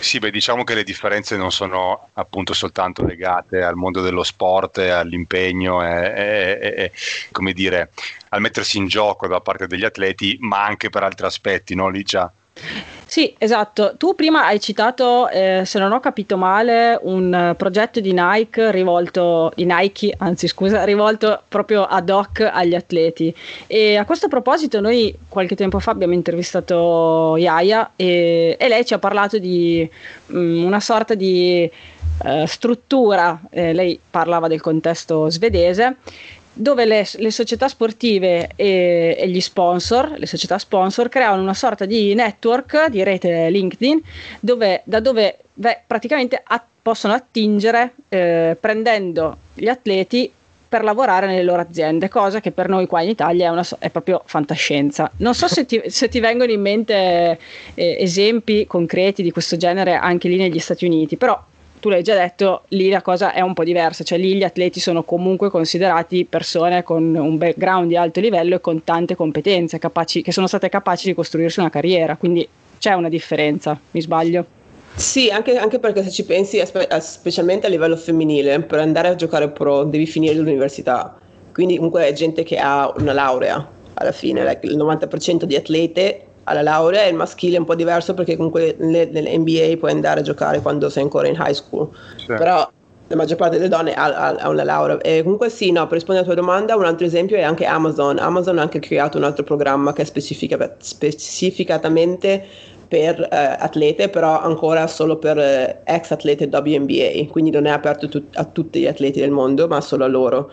Sì, 0.00 0.18
beh, 0.18 0.30
diciamo 0.30 0.64
che 0.64 0.74
le 0.74 0.84
differenze 0.84 1.36
non 1.36 1.52
sono 1.52 2.08
appunto 2.14 2.54
soltanto 2.54 3.04
legate 3.04 3.62
al 3.62 3.76
mondo 3.76 4.00
dello 4.00 4.22
sport, 4.22 4.78
all'impegno 4.78 5.84
e, 5.84 6.58
e, 6.60 6.74
e, 6.76 6.92
come 7.30 7.52
dire, 7.52 7.90
al 8.30 8.40
mettersi 8.40 8.78
in 8.78 8.86
gioco 8.86 9.28
da 9.28 9.40
parte 9.40 9.66
degli 9.66 9.84
atleti, 9.84 10.36
ma 10.40 10.64
anche 10.64 10.88
per 10.88 11.02
altri 11.02 11.26
aspetti, 11.26 11.74
no 11.74 11.88
Ligia? 11.88 12.32
Sì, 13.12 13.34
esatto. 13.36 13.92
Tu 13.98 14.14
prima 14.14 14.46
hai 14.46 14.58
citato, 14.58 15.28
eh, 15.28 15.64
se 15.66 15.78
non 15.78 15.92
ho 15.92 16.00
capito 16.00 16.38
male, 16.38 16.98
un 17.02 17.54
progetto 17.58 18.00
di 18.00 18.14
Nike 18.14 18.70
rivolto, 18.70 19.52
di 19.54 19.66
Nike, 19.66 20.14
anzi 20.16 20.48
scusa, 20.48 20.82
rivolto 20.84 21.42
proprio 21.46 21.84
ad 21.84 22.08
hoc 22.08 22.40
agli 22.40 22.74
atleti. 22.74 23.34
E 23.66 23.96
a 23.96 24.06
questo 24.06 24.28
proposito 24.28 24.80
noi 24.80 25.14
qualche 25.28 25.54
tempo 25.56 25.78
fa 25.78 25.90
abbiamo 25.90 26.14
intervistato 26.14 27.36
Yaya 27.36 27.90
e, 27.96 28.56
e 28.58 28.68
lei 28.68 28.82
ci 28.86 28.94
ha 28.94 28.98
parlato 28.98 29.36
di 29.36 29.86
mh, 30.28 30.38
mm, 30.38 30.64
una 30.64 30.80
sorta 30.80 31.12
di 31.12 31.70
uh, 32.24 32.46
struttura, 32.46 33.38
eh, 33.50 33.74
lei 33.74 34.00
parlava 34.10 34.48
del 34.48 34.62
contesto 34.62 35.28
svedese, 35.28 35.98
dove 36.52 36.84
le, 36.84 37.06
le 37.16 37.30
società 37.30 37.68
sportive 37.68 38.50
e, 38.56 39.16
e, 39.18 39.28
gli 39.28 39.40
sponsor, 39.40 40.14
le 40.16 40.26
società 40.26 40.58
sponsor, 40.58 41.08
creavano 41.08 41.42
una 41.42 41.54
sorta 41.54 41.84
di 41.84 42.14
network 42.14 42.86
di 42.88 43.02
rete 43.02 43.48
LinkedIn 43.50 44.00
dove, 44.40 44.82
da 44.84 45.00
dove 45.00 45.38
beh, 45.54 45.82
praticamente 45.86 46.40
a, 46.42 46.62
possono 46.82 47.14
attingere 47.14 47.94
eh, 48.08 48.56
prendendo 48.60 49.36
gli 49.54 49.68
atleti 49.68 50.30
per 50.72 50.84
lavorare 50.84 51.26
nelle 51.26 51.42
loro 51.42 51.60
aziende, 51.60 52.08
cosa 52.08 52.40
che 52.40 52.50
per 52.50 52.66
noi 52.66 52.86
qua 52.86 53.02
in 53.02 53.10
Italia 53.10 53.48
è, 53.48 53.50
una, 53.50 53.66
è 53.78 53.90
proprio 53.90 54.22
fantascienza. 54.24 55.10
Non 55.18 55.34
so 55.34 55.46
se 55.46 55.66
ti, 55.66 55.82
se 55.88 56.08
ti 56.08 56.18
vengono 56.18 56.50
in 56.50 56.62
mente 56.62 57.38
eh, 57.74 57.96
esempi 57.98 58.66
concreti 58.66 59.22
di 59.22 59.30
questo 59.30 59.58
genere 59.58 59.94
anche 59.94 60.28
lì 60.28 60.36
negli 60.36 60.58
Stati 60.58 60.86
Uniti, 60.86 61.18
però 61.18 61.38
tu 61.82 61.88
l'hai 61.88 62.04
già 62.04 62.14
detto, 62.14 62.62
lì 62.68 62.88
la 62.90 63.02
cosa 63.02 63.32
è 63.32 63.40
un 63.40 63.54
po' 63.54 63.64
diversa, 63.64 64.04
cioè 64.04 64.16
lì 64.16 64.36
gli 64.36 64.44
atleti 64.44 64.78
sono 64.78 65.02
comunque 65.02 65.50
considerati 65.50 66.24
persone 66.24 66.84
con 66.84 67.02
un 67.02 67.36
background 67.36 67.88
di 67.88 67.96
alto 67.96 68.20
livello 68.20 68.54
e 68.54 68.60
con 68.60 68.84
tante 68.84 69.16
competenze 69.16 69.80
capaci, 69.80 70.22
che 70.22 70.30
sono 70.30 70.46
state 70.46 70.68
capaci 70.68 71.08
di 71.08 71.14
costruirsi 71.14 71.58
una 71.58 71.70
carriera, 71.70 72.16
quindi 72.16 72.48
c'è 72.78 72.92
una 72.92 73.08
differenza, 73.08 73.76
mi 73.90 74.00
sbaglio? 74.00 74.46
Sì, 74.94 75.28
anche, 75.28 75.56
anche 75.56 75.80
perché 75.80 76.04
se 76.04 76.10
ci 76.10 76.24
pensi, 76.24 76.62
specialmente 77.00 77.66
a 77.66 77.68
livello 77.68 77.96
femminile, 77.96 78.60
per 78.60 78.78
andare 78.78 79.08
a 79.08 79.16
giocare 79.16 79.48
pro 79.48 79.82
devi 79.82 80.06
finire 80.06 80.34
l'università, 80.34 81.18
quindi 81.52 81.74
comunque 81.74 82.06
è 82.06 82.12
gente 82.12 82.44
che 82.44 82.58
ha 82.58 82.92
una 82.96 83.12
laurea 83.12 83.68
alla 83.94 84.12
fine, 84.12 84.40
il 84.62 84.76
90% 84.76 85.42
di 85.42 85.56
atlete 85.56 86.26
alla 86.44 86.62
laurea 86.62 87.04
e 87.04 87.08
il 87.08 87.14
maschile 87.14 87.56
è 87.56 87.58
un 87.58 87.64
po' 87.64 87.74
diverso 87.74 88.14
perché 88.14 88.36
comunque 88.36 88.76
nell'NBA 88.78 89.76
puoi 89.78 89.90
andare 89.92 90.20
a 90.20 90.22
giocare 90.22 90.60
quando 90.60 90.88
sei 90.88 91.02
ancora 91.02 91.28
in 91.28 91.36
high 91.38 91.52
school, 91.52 91.88
sì. 92.16 92.26
però 92.26 92.68
la 93.08 93.16
maggior 93.16 93.36
parte 93.36 93.56
delle 93.58 93.68
donne 93.68 93.94
ha, 93.94 94.34
ha, 94.34 94.48
una 94.48 94.64
laurea. 94.64 94.98
E 94.98 95.22
comunque 95.22 95.50
sì, 95.50 95.70
no, 95.70 95.84
per 95.86 95.94
rispondere 95.94 96.26
alla 96.26 96.34
tua 96.34 96.44
domanda, 96.44 96.76
un 96.76 96.84
altro 96.84 97.06
esempio 97.06 97.36
è 97.36 97.42
anche 97.42 97.66
Amazon. 97.66 98.18
Amazon 98.18 98.58
ha 98.58 98.62
anche 98.62 98.78
creato 98.78 99.18
un 99.18 99.24
altro 99.24 99.44
programma 99.44 99.92
che 99.92 100.02
è 100.02 100.04
specifica, 100.04 100.76
specificatamente 100.78 102.44
per 102.88 103.20
eh, 103.20 103.56
atlete, 103.58 104.08
però 104.08 104.40
ancora 104.40 104.86
solo 104.86 105.18
per 105.18 105.38
eh, 105.38 105.80
ex 105.84 106.10
atlete 106.10 106.48
WNBA, 106.50 107.30
quindi 107.30 107.50
non 107.50 107.66
è 107.66 107.70
aperto 107.70 108.08
tut- 108.08 108.36
a 108.36 108.44
tutti 108.44 108.80
gli 108.80 108.86
atleti 108.86 109.20
del 109.20 109.30
mondo, 109.30 109.68
ma 109.68 109.80
solo 109.80 110.04
a 110.04 110.08
loro. 110.08 110.50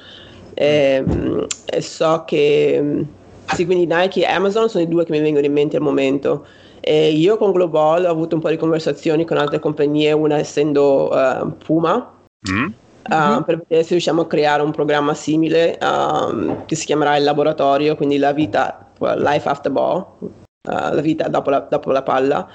E, 0.54 0.96
ehm, 0.96 1.48
e 1.66 1.82
so 1.82 2.24
che 2.26 3.06
sì, 3.56 3.66
quindi 3.66 3.86
Nike 3.86 4.22
e 4.22 4.26
Amazon 4.26 4.70
sono 4.70 4.84
i 4.84 4.88
due 4.88 5.06
che 5.06 5.12
mi 5.12 5.20
vengono 5.20 5.46
in 5.46 5.54
mente 5.54 5.78
al 5.78 5.82
momento. 5.82 6.46
E 6.80 7.12
io 7.12 7.38
con 7.38 7.52
Global 7.52 8.06
ho 8.06 8.10
avuto 8.10 8.36
un 8.36 8.42
po' 8.42 8.50
di 8.50 8.58
conversazioni 8.58 9.26
con 9.26 9.38
altre 9.38 9.60
compagnie, 9.60 10.12
una 10.12 10.38
essendo 10.38 11.10
uh, 11.12 11.58
Puma, 11.58 12.14
mm. 12.50 12.68
Uh, 13.10 13.44
per 13.44 13.58
vedere 13.58 13.82
se 13.82 13.92
riusciamo 13.92 14.22
a 14.22 14.28
creare 14.28 14.62
un 14.62 14.70
programma 14.70 15.16
simile 15.16 15.80
um, 15.82 16.66
che 16.66 16.76
si 16.76 16.86
chiamerà 16.86 17.18
il 17.18 17.24
laboratorio, 17.24 17.96
quindi 17.96 18.20
la 18.20 18.34
vita, 18.34 18.92
life 19.00 19.50
after 19.50 19.72
ball, 19.72 20.06
uh, 20.20 20.30
la 20.62 21.02
vita 21.02 21.28
dopo 21.28 21.50
la, 21.50 21.66
dopo 21.68 21.92
la 21.92 22.04
palla. 22.04 22.48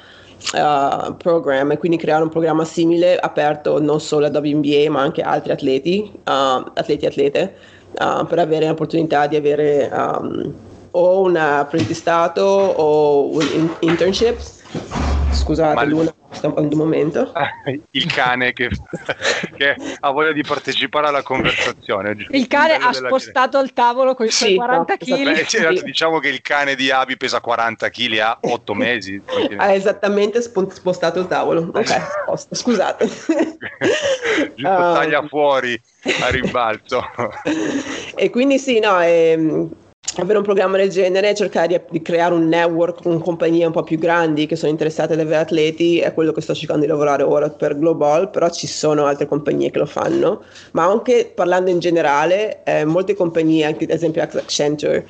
Uh, 0.52 1.16
program 1.16 1.70
e 1.72 1.78
quindi 1.78 1.96
creare 1.96 2.22
un 2.22 2.28
programma 2.28 2.64
simile 2.66 3.16
aperto 3.16 3.80
non 3.80 3.98
solo 3.98 4.26
a 4.26 4.30
WNBA 4.30 4.90
ma 4.90 5.00
anche 5.00 5.22
a 5.22 5.30
altri 5.30 5.52
atleti, 5.52 6.10
uh, 6.12 6.20
atleti 6.74 7.06
atlete 7.06 7.54
uh, 7.98 8.26
per 8.26 8.40
avere 8.40 8.66
l'opportunità 8.66 9.26
di 9.26 9.36
avere 9.36 9.90
um, 9.90 10.52
o 10.96 11.22
un 11.22 11.36
apprendistato 11.36 12.42
o 12.42 13.28
un 13.32 13.76
internship. 13.80 14.40
Scusate, 15.32 15.74
Ma... 15.74 15.84
Luna 15.84 16.14
un 16.42 16.68
momento. 16.74 17.32
Il 17.92 18.12
cane 18.12 18.52
che, 18.52 18.68
che, 19.56 19.76
ha 20.00 20.10
voglia 20.10 20.32
di 20.32 20.42
partecipare 20.42 21.08
alla 21.08 21.22
conversazione. 21.22 22.16
Il 22.30 22.46
cane 22.46 22.74
ha 22.74 22.92
spostato 22.92 23.58
il 23.60 23.72
tavolo 23.72 24.14
con 24.14 24.26
i 24.26 24.30
suoi 24.30 24.50
sì, 24.50 24.56
40 24.56 24.96
kg. 24.96 25.44
Cioè, 25.44 25.82
diciamo 25.82 26.18
che 26.18 26.28
il 26.28 26.42
cane 26.42 26.74
di 26.74 26.90
Abi 26.90 27.16
pesa 27.16 27.40
40 27.40 27.88
kg, 27.88 28.18
ha 28.18 28.38
8 28.40 28.74
mesi. 28.74 29.20
Ha 29.56 29.72
esattamente 29.72 30.40
spostato 30.42 31.20
il 31.20 31.26
tavolo. 31.26 31.70
Ok, 31.72 32.46
scusate. 32.50 33.06
Giusto, 34.54 34.68
um, 34.68 34.94
taglia 34.94 35.26
fuori 35.26 35.80
a 36.20 36.28
rimbalzo. 36.30 37.02
e 38.14 38.30
quindi 38.30 38.58
sì, 38.58 38.80
no, 38.80 39.00
ehm, 39.00 39.70
avere 40.16 40.38
un 40.38 40.44
programma 40.44 40.76
del 40.76 40.90
genere, 40.90 41.34
cercare 41.34 41.68
di, 41.68 41.80
di, 41.90 42.02
creare 42.02 42.34
un 42.34 42.46
network 42.46 43.02
con 43.02 43.18
compagnie 43.20 43.66
un 43.66 43.72
po' 43.72 43.82
più 43.82 43.98
grandi 43.98 44.46
che 44.46 44.56
sono 44.56 44.70
interessate 44.70 45.14
ad 45.14 45.20
avere 45.20 45.42
atleti, 45.42 45.98
è 45.98 46.14
quello 46.14 46.32
che 46.32 46.40
sto 46.40 46.54
cercando 46.54 46.82
di 46.82 46.88
lavorare 46.88 47.22
ora 47.22 47.50
per 47.50 47.76
Global, 47.78 48.30
però 48.30 48.48
ci 48.50 48.66
sono 48.66 49.06
altre 49.06 49.26
compagnie 49.26 49.70
che 49.70 49.78
lo 49.78 49.86
fanno, 49.86 50.42
ma 50.72 50.84
anche 50.84 51.32
parlando 51.34 51.70
in 51.70 51.80
generale, 51.80 52.62
eh, 52.64 52.84
molte 52.84 53.14
compagnie, 53.14 53.64
anche 53.64 53.84
ad 53.84 53.90
esempio 53.90 54.22
Accenture, 54.22 55.06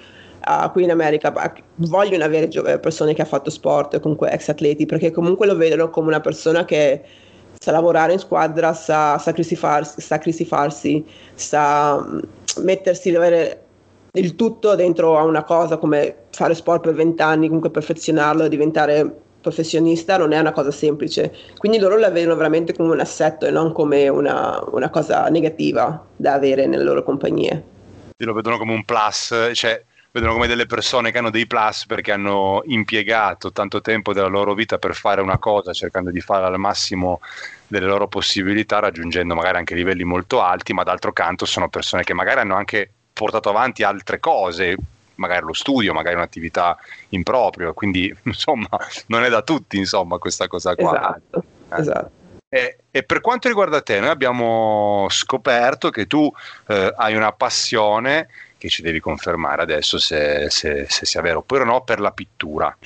uh, 0.47 0.71
qui 0.71 0.85
in 0.85 0.91
America, 0.91 1.33
vogliono 1.77 2.25
avere 2.25 2.49
persone 2.79 3.15
che 3.15 3.21
hanno 3.21 3.31
fatto 3.31 3.51
sport, 3.51 4.01
comunque 4.01 4.31
ex 4.31 4.49
atleti, 4.49 4.87
perché 4.87 5.11
comunque 5.11 5.47
lo 5.47 5.57
vedono 5.57 5.91
come 5.91 6.09
una 6.09 6.21
persona 6.21 6.65
che 6.65 7.03
sa 7.59 7.71
lavorare 7.71 8.13
in 8.13 8.19
squadra, 8.19 8.75
sa 8.75 9.19
sacrificarsi 9.19 11.05
sa 11.35 11.99
mm, 11.99 12.19
mettersi, 12.63 13.15
avere 13.15 13.64
il 14.21 14.37
tutto 14.37 14.75
dentro 14.75 15.19
a 15.19 15.25
una 15.25 15.43
cosa 15.43 15.77
come 15.77 16.27
fare 16.31 16.55
sport 16.55 16.83
per 16.83 16.95
vent'anni, 16.95 17.47
comunque 17.47 17.71
perfezionarlo 17.71 18.45
e 18.45 18.49
diventare 18.49 19.23
professionista 19.41 20.17
non 20.17 20.33
è 20.33 20.39
una 20.39 20.53
cosa 20.53 20.71
semplice. 20.71 21.35
Quindi 21.59 21.79
loro 21.79 21.97
la 21.99 22.11
vedono 22.11 22.37
veramente 22.37 22.75
come 22.75 22.93
un 22.93 23.01
assetto 23.01 23.45
e 23.47 23.51
non 23.51 23.73
come 23.73 24.09
una, 24.09 24.63
una 24.71 24.89
cosa 24.89 25.29
negativa 25.29 26.03
da 26.17 26.33
avere 26.33 26.67
nelle 26.67 26.85
loro 26.85 27.03
compagnie. 27.03 27.73
Lo 28.17 28.33
vedono 28.33 28.57
come 28.57 28.73
un 28.73 28.85
plus, 28.85 29.51
cioè 29.53 29.83
vedono 30.13 30.33
come 30.33 30.47
delle 30.47 30.67
persone 30.67 31.11
che 31.11 31.19
hanno 31.19 31.31
dei 31.31 31.47
plus 31.47 31.87
perché 31.87 32.13
hanno 32.13 32.63
impiegato 32.67 33.51
tanto 33.51 33.81
tempo 33.81 34.13
della 34.13 34.29
loro 34.29 34.55
vita 34.55 34.79
per 34.79 34.95
fare 34.95 35.21
una 35.21 35.39
cosa, 35.39 35.73
cercando 35.73 36.11
di 36.11 36.21
fare 36.21 36.47
al 36.47 36.59
massimo 36.59 37.21
delle 37.67 37.87
loro 37.87 38.07
possibilità, 38.07 38.79
raggiungendo 38.79 39.35
magari 39.35 39.59
anche 39.59 39.75
livelli 39.75 40.05
molto 40.05 40.41
alti, 40.41 40.73
ma 40.73 40.85
d'altro 40.85 41.13
canto 41.13 41.45
sono 41.45 41.69
persone 41.69 42.05
che 42.05 42.15
magari 42.15 42.41
hanno 42.41 42.55
anche 42.55 42.91
portato 43.15 43.49
avanti 43.49 43.83
altre 43.83 44.21
cose, 44.21 44.77
magari 45.15 45.47
lo 45.47 45.55
studio, 45.55 45.95
magari 45.95 46.17
un'attività 46.17 46.77
in 47.11 47.23
proprio, 47.23 47.73
quindi 47.73 48.15
insomma 48.25 48.69
non 49.07 49.23
è 49.23 49.31
da 49.31 49.41
tutti 49.43 49.79
insomma 49.79 50.19
questa 50.19 50.49
cosa 50.49 50.75
qua. 50.75 50.99
Esatto, 50.99 51.45
eh. 51.71 51.81
esatto. 51.81 52.11
E, 52.49 52.77
e, 52.91 53.03
per 53.03 53.21
quanto 53.21 53.49
riguarda 53.49 53.81
te, 53.81 53.99
noi 53.99 54.11
abbiamo 54.11 55.07
scoperto 55.11 55.91
che 55.91 56.07
tu 56.07 56.31
eh, 56.69 56.93
hai 56.97 57.17
una 57.17 57.33
passione 57.33 58.29
che 58.57 58.69
ci 58.69 58.81
devi 58.81 59.01
confermare 59.01 59.61
adesso 59.61 59.99
se, 59.99 60.49
se, 60.51 60.87
se 60.89 61.05
sia 61.05 61.21
vero 61.21 61.41
oppure 61.41 61.65
no 61.65 61.83
per 61.83 61.99
la 61.99 62.13
pittura. 62.13 62.77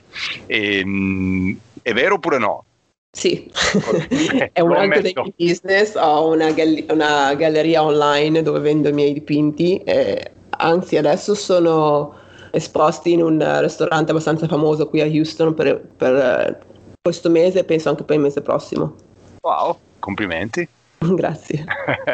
E, 0.47 0.85
mh, 0.85 0.91
mm, 0.91 1.57
è 1.83 1.93
vero 1.93 2.14
oppure 2.14 2.38
no? 2.38 2.64
Sì, 3.11 3.51
è 4.53 4.61
un 4.61 4.73
altro 4.73 5.01
dei 5.01 5.12
miei 5.14 5.35
business, 5.37 5.94
ho 5.97 6.29
una, 6.29 6.53
gal- 6.53 6.85
una, 6.90 7.35
galleria 7.35 7.83
online 7.83 8.42
dove 8.42 8.61
vendo 8.61 8.88
i 8.88 8.92
miei 8.92 9.12
dipinti, 9.12 9.79
e, 9.79 10.33
anzi 10.51 10.97
adesso 10.97 11.35
sono 11.35 12.14
esposti 12.51 13.12
in 13.12 13.23
un 13.23 13.61
ristorante 13.61 14.11
abbastanza 14.11 14.47
famoso 14.47 14.88
qui 14.88 15.01
a 15.01 15.07
Houston 15.07 15.55
per, 15.55 15.81
per 15.97 16.66
questo 17.01 17.31
mese 17.31 17.61
e 17.61 17.64
penso 17.64 17.88
anche 17.88 18.05
per 18.05 18.16
il 18.16 18.23
mese 18.23 18.42
prossimo. 18.42 18.94
Wow, 19.40 19.79
complimenti. 19.99 20.68
Grazie. 20.99 21.64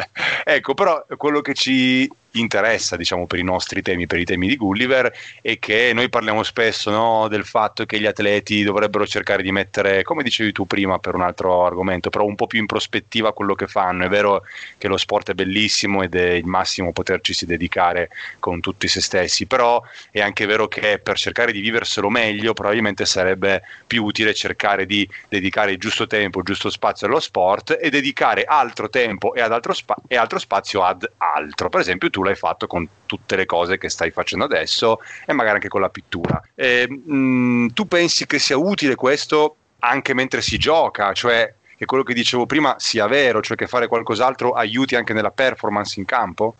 ecco, 0.44 0.74
però 0.74 1.04
quello 1.16 1.40
che 1.40 1.54
ci 1.54 2.08
interessa, 2.40 2.96
diciamo, 2.96 3.26
per 3.26 3.38
i 3.38 3.42
nostri 3.42 3.82
temi, 3.82 4.06
per 4.06 4.18
i 4.18 4.24
temi 4.24 4.48
di 4.48 4.56
Gulliver, 4.56 5.12
è 5.40 5.58
che 5.58 5.92
noi 5.94 6.08
parliamo 6.08 6.42
spesso 6.42 6.90
no, 6.90 7.28
del 7.28 7.44
fatto 7.44 7.84
che 7.84 8.00
gli 8.00 8.06
atleti 8.06 8.62
dovrebbero 8.62 9.06
cercare 9.06 9.42
di 9.42 9.52
mettere, 9.52 10.02
come 10.02 10.22
dicevi 10.22 10.52
tu 10.52 10.66
prima 10.66 10.98
per 10.98 11.14
un 11.14 11.22
altro 11.22 11.64
argomento, 11.64 12.10
però 12.10 12.24
un 12.24 12.34
po' 12.34 12.46
più 12.46 12.58
in 12.58 12.66
prospettiva 12.66 13.32
quello 13.32 13.54
che 13.54 13.66
fanno. 13.66 14.04
È 14.04 14.08
vero 14.08 14.42
che 14.78 14.88
lo 14.88 14.96
sport 14.96 15.30
è 15.30 15.34
bellissimo 15.34 16.02
ed 16.02 16.14
è 16.14 16.32
il 16.32 16.46
massimo 16.46 16.92
poterci 16.92 17.46
dedicare 17.46 18.08
con 18.38 18.60
tutti 18.60 18.88
se 18.88 19.00
stessi, 19.00 19.46
però 19.46 19.80
è 20.10 20.20
anche 20.20 20.46
vero 20.46 20.68
che 20.68 20.98
per 21.02 21.16
cercare 21.16 21.52
di 21.52 21.60
viverselo 21.60 22.08
meglio 22.08 22.52
probabilmente 22.52 23.04
sarebbe 23.04 23.62
più 23.86 24.04
utile 24.04 24.34
cercare 24.34 24.86
di 24.86 25.08
dedicare 25.28 25.72
il 25.72 25.78
giusto 25.78 26.06
tempo, 26.06 26.38
il 26.38 26.44
giusto 26.44 26.70
spazio 26.70 27.06
allo 27.06 27.20
sport 27.20 27.78
e 27.80 27.90
dedicare 27.90 28.44
altro 28.44 28.88
tempo 28.88 29.34
e, 29.34 29.40
altro, 29.40 29.72
spa- 29.72 29.96
e 30.06 30.16
altro 30.16 30.38
spazio 30.38 30.82
ad 30.82 31.08
altro. 31.18 31.68
Per 31.68 31.80
esempio 31.80 32.10
tu 32.10 32.22
l'hai 32.24 32.34
fatto 32.34 32.66
con 32.66 32.88
tutte 33.06 33.36
le 33.36 33.46
cose 33.46 33.78
che 33.78 33.88
stai 33.88 34.10
facendo 34.10 34.44
adesso 34.44 34.98
e 35.26 35.32
magari 35.32 35.56
anche 35.56 35.68
con 35.68 35.80
la 35.80 35.88
pittura. 35.88 36.42
E, 36.54 36.86
mh, 36.88 37.14
mm, 37.14 37.66
tu 37.68 37.86
pensi 37.86 38.26
che 38.26 38.38
sia 38.38 38.56
utile 38.56 38.94
questo 38.94 39.56
anche 39.80 40.14
mentre 40.14 40.40
si 40.40 40.58
gioca, 40.58 41.12
cioè 41.12 41.52
che 41.76 41.84
quello 41.84 42.02
che 42.02 42.14
dicevo 42.14 42.46
prima 42.46 42.76
sia 42.78 43.06
vero, 43.06 43.40
cioè 43.40 43.56
che 43.56 43.66
fare 43.66 43.88
qualcos'altro 43.88 44.52
aiuti 44.52 44.96
anche 44.96 45.12
nella 45.12 45.30
performance 45.30 45.98
in 45.98 46.06
campo? 46.06 46.54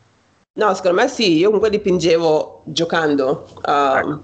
No, 0.57 0.73
secondo 0.75 1.01
me 1.01 1.09
sì, 1.09 1.37
io 1.37 1.47
comunque 1.47 1.71
dipingevo 1.71 2.63
giocando. 2.67 3.49
Uh, 3.65 3.97
ecco. 3.97 4.21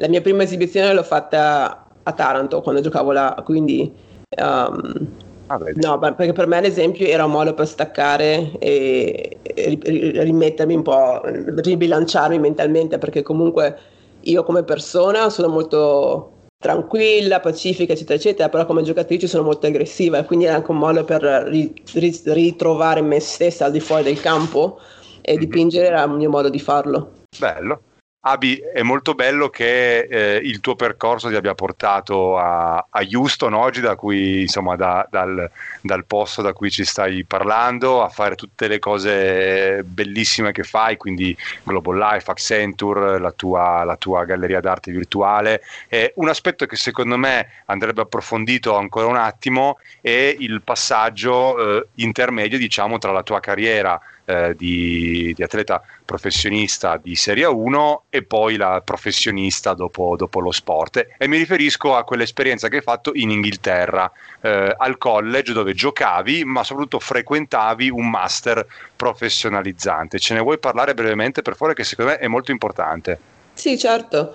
La 0.00 0.08
mia 0.08 0.20
prima 0.20 0.42
esibizione 0.42 0.92
l'ho 0.92 1.02
fatta 1.02 1.86
a 2.02 2.12
Taranto 2.12 2.62
quando 2.62 2.80
giocavo 2.80 3.12
là, 3.12 3.40
quindi 3.44 3.92
um, 4.36 5.08
Ah, 5.46 5.60
no, 5.74 5.98
perché 5.98 6.32
per 6.32 6.46
me 6.46 6.56
ad 6.56 6.64
esempio 6.64 7.06
era 7.06 7.26
un 7.26 7.32
modo 7.32 7.52
per 7.52 7.66
staccare 7.66 8.52
e, 8.58 9.38
e 9.42 9.78
rimettermi 10.22 10.74
un 10.74 10.82
po', 10.82 11.20
ribilanciarmi 11.24 12.38
mentalmente, 12.38 12.98
perché 12.98 13.22
comunque 13.22 13.78
io 14.20 14.42
come 14.42 14.62
persona 14.62 15.28
sono 15.28 15.48
molto 15.48 16.32
tranquilla, 16.58 17.40
pacifica, 17.40 17.92
eccetera, 17.92 18.14
eccetera, 18.18 18.48
però 18.48 18.64
come 18.64 18.82
giocatrice 18.82 19.26
sono 19.26 19.42
molto 19.42 19.66
aggressiva 19.66 20.18
e 20.18 20.24
quindi 20.24 20.46
era 20.46 20.54
anche 20.54 20.70
un 20.70 20.78
modo 20.78 21.04
per 21.04 21.22
ri, 21.22 21.74
ri, 21.92 22.20
ritrovare 22.24 23.02
me 23.02 23.20
stessa 23.20 23.66
al 23.66 23.72
di 23.72 23.80
fuori 23.80 24.04
del 24.04 24.20
campo 24.20 24.78
e 25.20 25.32
mm-hmm. 25.32 25.40
dipingere 25.40 25.86
era 25.88 26.04
il 26.04 26.10
mio 26.12 26.30
modo 26.30 26.48
di 26.48 26.58
farlo. 26.58 27.10
Bello. 27.38 27.80
Abi, 28.26 28.56
è 28.56 28.80
molto 28.80 29.12
bello 29.12 29.50
che 29.50 29.98
eh, 29.98 30.36
il 30.36 30.60
tuo 30.60 30.76
percorso 30.76 31.28
ti 31.28 31.34
abbia 31.34 31.54
portato 31.54 32.38
a, 32.38 32.76
a 32.76 33.06
Houston 33.12 33.52
oggi, 33.52 33.82
da 33.82 33.96
cui, 33.96 34.40
insomma, 34.40 34.76
da, 34.76 35.06
dal, 35.10 35.50
dal, 35.82 36.06
posto 36.06 36.40
da 36.40 36.54
cui 36.54 36.70
ci 36.70 36.86
stai 36.86 37.24
parlando, 37.24 38.02
a 38.02 38.08
fare 38.08 38.34
tutte 38.34 38.66
le 38.66 38.78
cose 38.78 39.82
bellissime 39.84 40.52
che 40.52 40.62
fai, 40.62 40.96
quindi 40.96 41.36
Global 41.64 41.98
Life, 41.98 42.30
Accenture, 42.30 43.18
la 43.18 43.30
tua, 43.30 43.84
la 43.84 43.96
tua 43.96 44.24
galleria 44.24 44.60
d'arte 44.60 44.90
virtuale. 44.90 45.60
Eh, 45.90 46.14
un 46.16 46.30
aspetto 46.30 46.64
che 46.64 46.76
secondo 46.76 47.18
me 47.18 47.48
andrebbe 47.66 48.00
approfondito 48.00 48.74
ancora 48.74 49.06
un 49.06 49.16
attimo 49.16 49.76
è 50.00 50.34
il 50.38 50.62
passaggio 50.62 51.58
eh, 51.58 51.86
intermedio, 51.96 52.56
diciamo, 52.56 52.96
tra 52.96 53.12
la 53.12 53.22
tua 53.22 53.40
carriera 53.40 54.00
eh, 54.24 54.54
di, 54.56 55.32
di, 55.34 55.42
atleta 55.42 55.82
professionista 56.04 56.96
di 56.96 57.14
Serie 57.14 57.46
1 57.46 58.04
e 58.08 58.22
poi 58.22 58.56
la 58.56 58.80
professionista 58.84 59.74
dopo, 59.74 60.16
dopo, 60.16 60.40
lo 60.40 60.50
sport. 60.50 61.06
E 61.18 61.28
mi 61.28 61.36
riferisco 61.36 61.96
a 61.96 62.04
quell'esperienza 62.04 62.68
che 62.68 62.76
hai 62.76 62.82
fatto 62.82 63.12
in 63.14 63.30
Inghilterra, 63.30 64.10
eh, 64.40 64.74
al 64.76 64.98
college 64.98 65.52
dove 65.52 65.74
giocavi, 65.74 66.44
ma 66.44 66.64
soprattutto 66.64 67.00
frequentavi 67.00 67.90
un 67.90 68.08
master 68.08 68.66
professionalizzante. 68.96 70.18
Ce 70.18 70.34
ne 70.34 70.40
vuoi 70.40 70.58
parlare 70.58 70.94
brevemente 70.94 71.42
per 71.42 71.56
favore, 71.56 71.74
che 71.74 71.84
secondo 71.84 72.12
me 72.12 72.18
è 72.18 72.26
molto 72.26 72.50
importante? 72.50 73.18
Sì, 73.54 73.78
certo. 73.78 74.34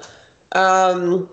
Um, 0.52 1.28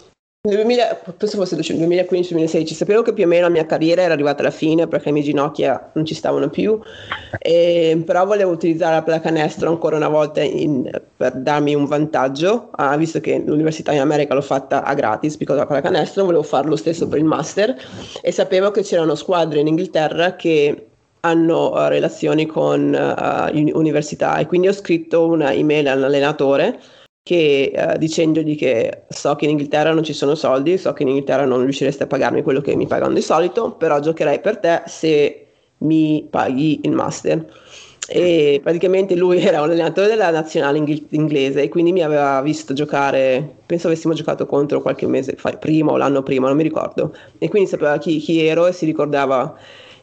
nel 0.47 0.57
2000, 0.57 1.01
penso 1.17 1.37
fosse 1.37 1.57
2015-2016, 1.57 2.73
sapevo 2.73 3.03
che 3.03 3.13
più 3.13 3.25
o 3.25 3.27
meno 3.27 3.43
la 3.43 3.53
mia 3.53 3.67
carriera 3.67 4.03
era 4.03 4.15
arrivata 4.15 4.41
alla 4.43 4.51
fine 4.51 4.87
perché 4.87 5.07
le 5.07 5.13
mie 5.13 5.23
ginocchia 5.23 5.91
non 5.95 6.07
ci 6.07 6.15
stavano 6.15 6.49
più, 6.49 6.81
e, 7.39 8.01
però 8.07 8.25
volevo 8.25 8.53
utilizzare 8.53 8.95
la 8.95 9.03
pallacanestro 9.03 9.69
ancora 9.69 9.97
una 9.97 10.09
volta 10.09 10.41
in, 10.43 10.89
per 11.17 11.33
darmi 11.33 11.75
un 11.75 11.87
vantaggio, 11.87 12.69
ah, 12.73 12.97
visto 12.97 13.21
che 13.21 13.43
l'università 13.45 13.93
in 13.93 14.01
America 14.01 14.35
l'ho 14.35 14.41
fatta 14.41 14.85
a 14.85 14.95
gratis, 14.95 15.37
piccolo 15.37 15.59
la 15.59 15.67
pallacanestro, 15.67 16.25
volevo 16.25 16.45
fare 16.45 16.69
lo 16.69 16.77
stesso 16.77 17.09
per 17.09 17.19
il 17.19 17.25
master. 17.25 17.75
E 18.23 18.31
sapevo 18.31 18.71
che 18.71 18.83
c'erano 18.83 19.15
squadre 19.17 19.61
in 19.61 19.67
Inghilterra 19.67 20.37
che 20.37 20.87
hanno 21.21 21.73
uh, 21.73 21.89
relazioni 21.89 22.47
con 22.47 22.95
uh, 22.95 23.77
università. 23.77 24.37
E 24.39 24.47
quindi 24.47 24.69
ho 24.69 24.73
scritto 24.73 25.27
una 25.27 25.53
email 25.53 25.89
all'allenatore 25.89 26.79
che 27.27 27.73
uh, 27.75 27.99
dicendogli 27.99 28.57
che 28.57 29.03
so 29.09 29.35
che 29.35 29.47
in 29.47 29.51
Inghilterra 29.51 29.93
non 29.93 30.05
ci 30.05 30.13
sono 30.13 30.37
soldi, 30.37 30.79
so 30.79 30.93
che 30.93 31.03
in 31.03 31.09
Inghilterra 31.09 31.45
non 31.45 31.61
riuscireste 31.63 32.05
a 32.05 32.07
pagarmi 32.07 32.43
quello 32.43 32.61
che 32.61 32.77
mi 32.77 32.87
pagano 32.87 33.15
di 33.15 33.21
solito, 33.21 33.73
però 33.73 33.99
giocherei 33.99 34.39
per 34.39 34.59
te 34.59 34.83
se 34.87 35.47
mi 35.79 36.25
paghi 36.31 36.83
il 36.85 36.93
master. 36.93 37.45
e 38.09 38.61
praticamente 38.63 39.17
lui 39.17 39.43
era 39.43 39.61
un 39.61 39.71
allenatore 39.71 40.07
della 40.07 40.31
nazionale 40.31 40.79
inglese 41.11 41.63
e 41.63 41.69
quindi 41.69 41.93
mi 41.93 42.03
aveva 42.03 42.41
visto 42.43 42.73
giocare, 42.73 43.57
penso 43.67 43.89
avessimo 43.89 44.15
giocato 44.15 44.47
contro 44.47 44.81
qualche 44.81 45.07
mese 45.09 45.35
fa, 45.37 45.51
prima 45.57 45.91
o 45.91 45.97
l'anno 45.97 46.23
prima, 46.23 46.47
non 46.47 46.57
mi 46.57 46.63
ricordo, 46.63 47.13
e 47.39 47.49
quindi 47.49 47.69
sapeva 47.69 47.99
chi, 47.99 48.19
chi 48.19 48.47
ero 48.47 48.67
e 48.67 48.73
si 48.73 48.85
ricordava 48.85 49.57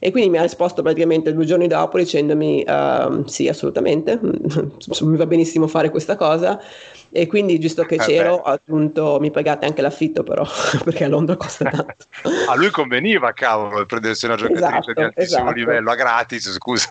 e 0.05 0.11
quindi 0.11 0.31
mi 0.31 0.37
ha 0.37 0.41
risposto 0.41 0.81
praticamente 0.81 1.33
due 1.33 1.45
giorni 1.45 1.65
dopo 1.67 1.97
dicendomi 1.97 2.65
uh, 2.67 3.25
sì 3.25 3.47
assolutamente, 3.47 4.19
mi 4.99 5.15
va 5.15 5.25
benissimo 5.25 5.67
fare 5.67 5.89
questa 5.91 6.17
cosa. 6.17 6.61
E 7.09 7.25
quindi 7.27 7.57
giusto 7.57 7.85
che 7.85 7.95
eh 7.95 7.99
c'ero 7.99 8.33
ho 8.33 8.41
aggiunto 8.41 9.17
mi 9.21 9.31
pagate 9.31 9.65
anche 9.65 9.81
l'affitto 9.81 10.23
però 10.23 10.43
perché 10.83 11.05
a 11.05 11.07
Londra 11.07 11.37
costa 11.37 11.69
tanto. 11.69 11.95
A 12.49 12.55
lui 12.55 12.69
conveniva 12.71 13.31
cavolo 13.31 13.85
prendersi 13.85 14.25
una 14.25 14.35
giocatrice 14.35 14.67
esatto, 14.67 14.93
di 14.93 15.01
altissimo 15.03 15.39
esatto. 15.39 15.55
livello 15.55 15.91
a 15.91 15.95
gratis 15.95 16.51
scusa 16.51 16.89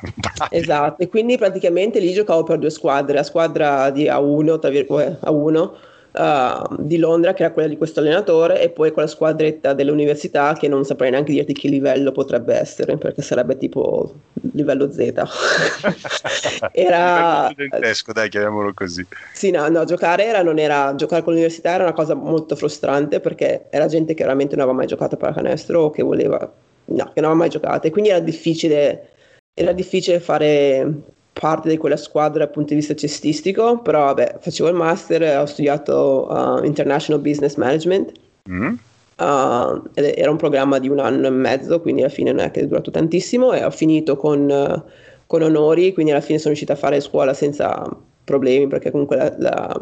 esatto 0.48 1.03
e 1.03 1.09
quindi 1.09 1.37
praticamente 1.37 1.98
lì 1.98 2.12
giocavo 2.12 2.44
per 2.44 2.59
due 2.59 2.70
squadre 2.70 3.16
la 3.16 3.25
squadra 3.25 3.90
di 3.90 4.05
A1 4.05 4.61
tra 4.61 4.70
virgolette 4.70 5.27
A1 5.27 5.70
uh, 6.12 6.77
di 6.79 6.98
Londra, 6.98 7.33
che 7.35 7.44
era 7.44 7.53
quella 7.53 7.68
di 7.68 7.77
questo 7.77 8.01
allenatore, 8.01 8.61
e 8.61 8.70
poi 8.70 8.92
quella 8.92 9.09
squadretta 9.09 9.72
dell'università 9.72 10.55
che 10.55 10.68
non 10.68 10.85
saprei 10.85 11.11
neanche 11.11 11.33
dirti 11.33 11.53
che 11.53 11.68
livello 11.68 12.12
potrebbe 12.12 12.55
essere, 12.55 12.96
perché 12.96 13.22
sarebbe 13.22 13.57
tipo 13.57 14.14
livello 14.53 14.90
Z. 14.92 14.98
era 16.72 17.48
studentesco, 17.51 18.12
dai, 18.12 18.29
chiamiamolo 18.29 18.72
così. 18.75 19.07
Sì, 19.33 19.51
no, 19.51 19.68
no, 19.68 19.85
giocare 19.85 20.27
era, 20.27 20.42
non 20.42 20.59
era, 20.59 20.94
giocare 20.94 21.22
con 21.22 21.33
l'università 21.33 21.72
era 21.72 21.85
una 21.85 21.92
cosa 21.92 22.14
molto 22.14 22.57
frustrante 22.57 23.20
perché 23.20 23.66
era 23.70 23.87
gente 23.87 24.14
che 24.14 24.22
veramente 24.22 24.55
non 24.55 24.64
aveva 24.64 24.79
mai 24.79 24.87
giocato 24.87 25.14
a 25.14 25.18
pallacanestro 25.18 25.81
o 25.81 25.90
che 25.90 26.03
voleva, 26.03 26.38
no, 26.38 27.05
che 27.12 27.20
non 27.20 27.31
aveva 27.31 27.35
mai 27.35 27.48
giocato, 27.48 27.87
e 27.87 27.90
quindi 27.90 28.11
era 28.11 28.20
difficile, 28.20 29.09
era 29.55 29.72
difficile 29.72 30.20
fare 30.20 31.11
parte 31.42 31.68
di 31.68 31.76
quella 31.76 31.96
squadra 31.96 32.44
dal 32.44 32.52
punto 32.52 32.68
di 32.68 32.76
vista 32.76 32.94
cestistico, 32.94 33.81
però 33.81 34.05
vabbè, 34.05 34.37
facevo 34.38 34.68
il 34.68 34.76
master, 34.76 35.40
ho 35.40 35.46
studiato 35.46 36.28
uh, 36.31 36.64
International 36.64 37.20
Business 37.20 37.57
Management. 37.57 38.12
Mm. 38.48 38.74
Uh, 39.16 39.83
era 39.92 40.31
un 40.31 40.37
programma 40.37 40.78
di 40.78 40.88
un 40.88 41.00
anno 41.00 41.26
e 41.26 41.31
mezzo, 41.31 41.81
quindi 41.81 42.02
alla 42.02 42.12
fine 42.12 42.31
non 42.31 42.44
è 42.44 42.52
che 42.52 42.61
è 42.61 42.66
durato 42.68 42.92
tantissimo 42.92 43.52
e 43.55 43.64
ho 43.64 43.72
finito 43.72 44.14
con, 44.14 44.48
uh, 44.48 44.88
con 45.26 45.42
onori, 45.42 45.92
quindi 45.92 46.12
alla 46.12 46.20
fine 46.20 46.38
sono 46.38 46.50
riuscita 46.50 46.74
a 46.74 46.76
fare 46.76 47.00
scuola 47.00 47.35
senza 47.35 47.88
problemi 48.22 48.68
perché 48.68 48.92
comunque 48.92 49.16
la, 49.16 49.35
la, 49.37 49.76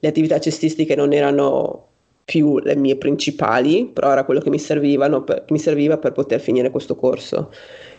le 0.00 0.08
attività 0.08 0.38
cestistiche 0.38 0.94
non 0.94 1.14
erano 1.14 1.86
più 2.26 2.58
le 2.58 2.76
mie 2.76 2.96
principali, 2.96 3.86
però 3.86 4.12
era 4.12 4.24
quello 4.24 4.40
che 4.40 4.50
mi, 4.50 4.60
per, 4.60 5.44
che 5.46 5.52
mi 5.52 5.58
serviva 5.58 5.96
per 5.96 6.12
poter 6.12 6.40
finire 6.40 6.68
questo 6.68 6.94
corso. 6.94 7.50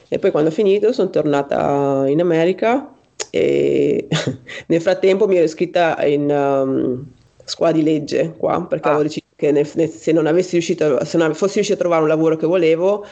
E 0.08 0.20
poi 0.20 0.32
quando 0.32 0.50
ho 0.50 0.54
finito 0.54 0.92
sono 0.92 1.10
tornata 1.10 2.06
in 2.08 2.22
America 2.22 2.92
e 3.30 4.08
nel 4.68 4.82
frattempo 4.82 5.28
mi 5.28 5.36
ero 5.36 5.46
iscritta 5.46 6.04
in 6.06 6.30
um, 6.30 7.06
scuola 7.44 7.72
di 7.72 7.84
legge 7.84 8.34
qua 8.38 8.66
perché 8.66 8.88
ah. 8.88 8.92
avevo 8.92 9.04
deciso 9.04 9.26
che 9.36 9.52
nel, 9.52 9.70
nel, 9.76 9.90
se 9.90 10.12
non 10.12 10.28
avessi 10.28 10.52
riuscito, 10.52 11.04
se 11.04 11.18
non 11.18 11.34
fossi 11.34 11.56
riuscito 11.56 11.78
a 11.78 11.82
trovare 11.82 12.02
un 12.02 12.08
lavoro 12.08 12.38
che 12.38 12.48
volevo 12.48 13.06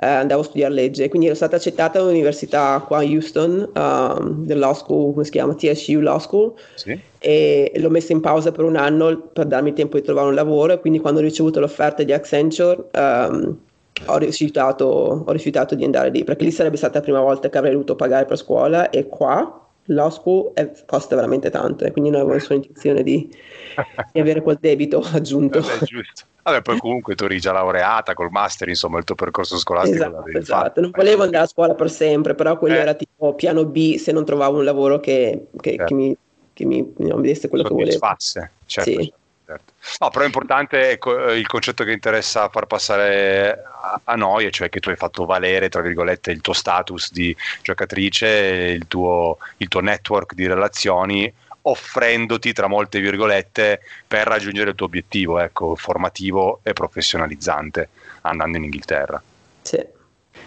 eh, 0.00 0.06
andavo 0.06 0.42
a 0.42 0.44
studiare 0.44 0.72
legge 0.72 1.08
quindi 1.08 1.26
ero 1.26 1.36
stata 1.36 1.56
accettata 1.56 1.98
all'università 1.98 2.82
qua 2.86 2.98
a 2.98 3.04
Houston 3.04 3.70
um, 3.74 4.44
del 4.44 4.58
law 4.58 4.74
school 4.74 5.12
come 5.12 5.24
si 5.24 5.30
chiama 5.30 5.54
TSU 5.54 6.00
Law 6.00 6.18
School 6.18 6.52
sì. 6.74 6.98
e 7.18 7.72
l'ho 7.76 7.90
messa 7.90 8.12
in 8.12 8.20
pausa 8.20 8.52
per 8.52 8.64
un 8.64 8.76
anno 8.76 9.30
per 9.32 9.46
darmi 9.46 9.72
tempo 9.72 9.96
di 9.96 10.04
trovare 10.04 10.28
un 10.28 10.34
lavoro 10.34 10.72
e 10.72 10.80
quindi 10.80 11.00
quando 11.00 11.20
ho 11.20 11.22
ricevuto 11.22 11.60
l'offerta 11.60 12.02
di 12.02 12.12
Accenture 12.12 12.84
um, 12.92 13.58
ho 14.06 14.16
rifiutato, 14.18 15.24
ho 15.26 15.32
rifiutato 15.32 15.74
di 15.74 15.84
andare 15.84 16.10
lì 16.10 16.24
perché 16.24 16.44
lì 16.44 16.50
sarebbe 16.50 16.76
stata 16.76 16.98
la 16.98 17.04
prima 17.04 17.20
volta 17.20 17.48
che 17.48 17.58
avrei 17.58 17.72
dovuto 17.72 17.94
pagare 17.94 18.24
per 18.24 18.36
scuola 18.36 18.90
e 18.90 19.08
qua 19.08 19.60
law 19.88 20.10
school 20.10 20.52
è, 20.54 20.70
costa 20.86 21.14
veramente 21.14 21.50
tanto 21.50 21.84
e 21.84 21.92
quindi 21.92 22.10
non 22.10 22.20
avevo 22.20 22.34
nessuna 22.34 22.56
intenzione 22.56 23.02
di, 23.02 23.28
di 24.12 24.20
avere 24.20 24.40
quel 24.40 24.58
debito 24.60 25.04
aggiunto. 25.12 25.60
Vabbè, 25.60 25.84
giusto. 25.84 26.24
Vabbè, 26.42 26.60
poi 26.60 26.78
comunque 26.78 27.14
tu 27.14 27.24
eri 27.24 27.40
già 27.40 27.52
laureata 27.52 28.12
col 28.12 28.28
master, 28.30 28.68
insomma, 28.68 28.98
il 28.98 29.04
tuo 29.04 29.14
percorso 29.14 29.56
scolastico 29.56 30.04
esatto, 30.04 30.38
esatto. 30.38 30.80
Non 30.82 30.90
volevo 30.90 31.22
andare 31.22 31.44
a 31.44 31.46
scuola 31.46 31.74
per 31.74 31.90
sempre, 31.90 32.34
però 32.34 32.58
quello 32.58 32.74
eh. 32.74 32.80
era 32.80 32.92
tipo 32.92 33.34
piano 33.34 33.64
B 33.64 33.96
se 33.96 34.12
non 34.12 34.26
trovavo 34.26 34.58
un 34.58 34.64
lavoro 34.64 35.00
che, 35.00 35.46
che, 35.58 35.70
certo. 35.70 35.84
che 35.84 35.94
mi, 35.94 36.16
che 36.52 36.64
mi, 36.66 36.92
non 36.98 37.20
mi 37.20 37.28
desse 37.28 37.48
quello 37.48 37.64
che 37.64 37.72
volevo. 37.72 37.98
Certo, 37.98 38.18
sì. 38.18 38.40
certo. 38.66 39.16
No, 39.46 40.10
però 40.10 40.22
è 40.22 40.26
importante 40.26 40.90
ecco, 40.90 41.32
il 41.32 41.46
concetto 41.46 41.84
che 41.84 41.92
interessa 41.92 42.48
far 42.48 42.66
passare 42.66 43.62
a, 44.04 44.14
noi, 44.14 44.50
cioè 44.50 44.70
che 44.70 44.80
tu 44.80 44.88
hai 44.88 44.96
fatto 44.96 45.26
valere, 45.26 45.68
tra 45.68 45.82
virgolette, 45.82 46.30
il 46.30 46.40
tuo 46.40 46.54
status 46.54 47.12
di 47.12 47.36
giocatrice, 47.62 48.26
il 48.26 48.86
tuo, 48.88 49.38
il 49.58 49.68
tuo 49.68 49.80
network 49.80 50.32
di 50.32 50.46
relazioni, 50.46 51.30
offrendoti, 51.62 52.52
tra 52.52 52.66
molte 52.66 53.00
virgolette, 53.00 53.80
per 54.06 54.26
raggiungere 54.26 54.70
il 54.70 54.76
tuo 54.76 54.86
obiettivo, 54.86 55.38
ecco, 55.38 55.76
formativo 55.76 56.60
e 56.62 56.72
professionalizzante, 56.72 57.88
andando 58.22 58.56
in 58.56 58.64
Inghilterra. 58.64 59.22
Sì. 59.60 59.92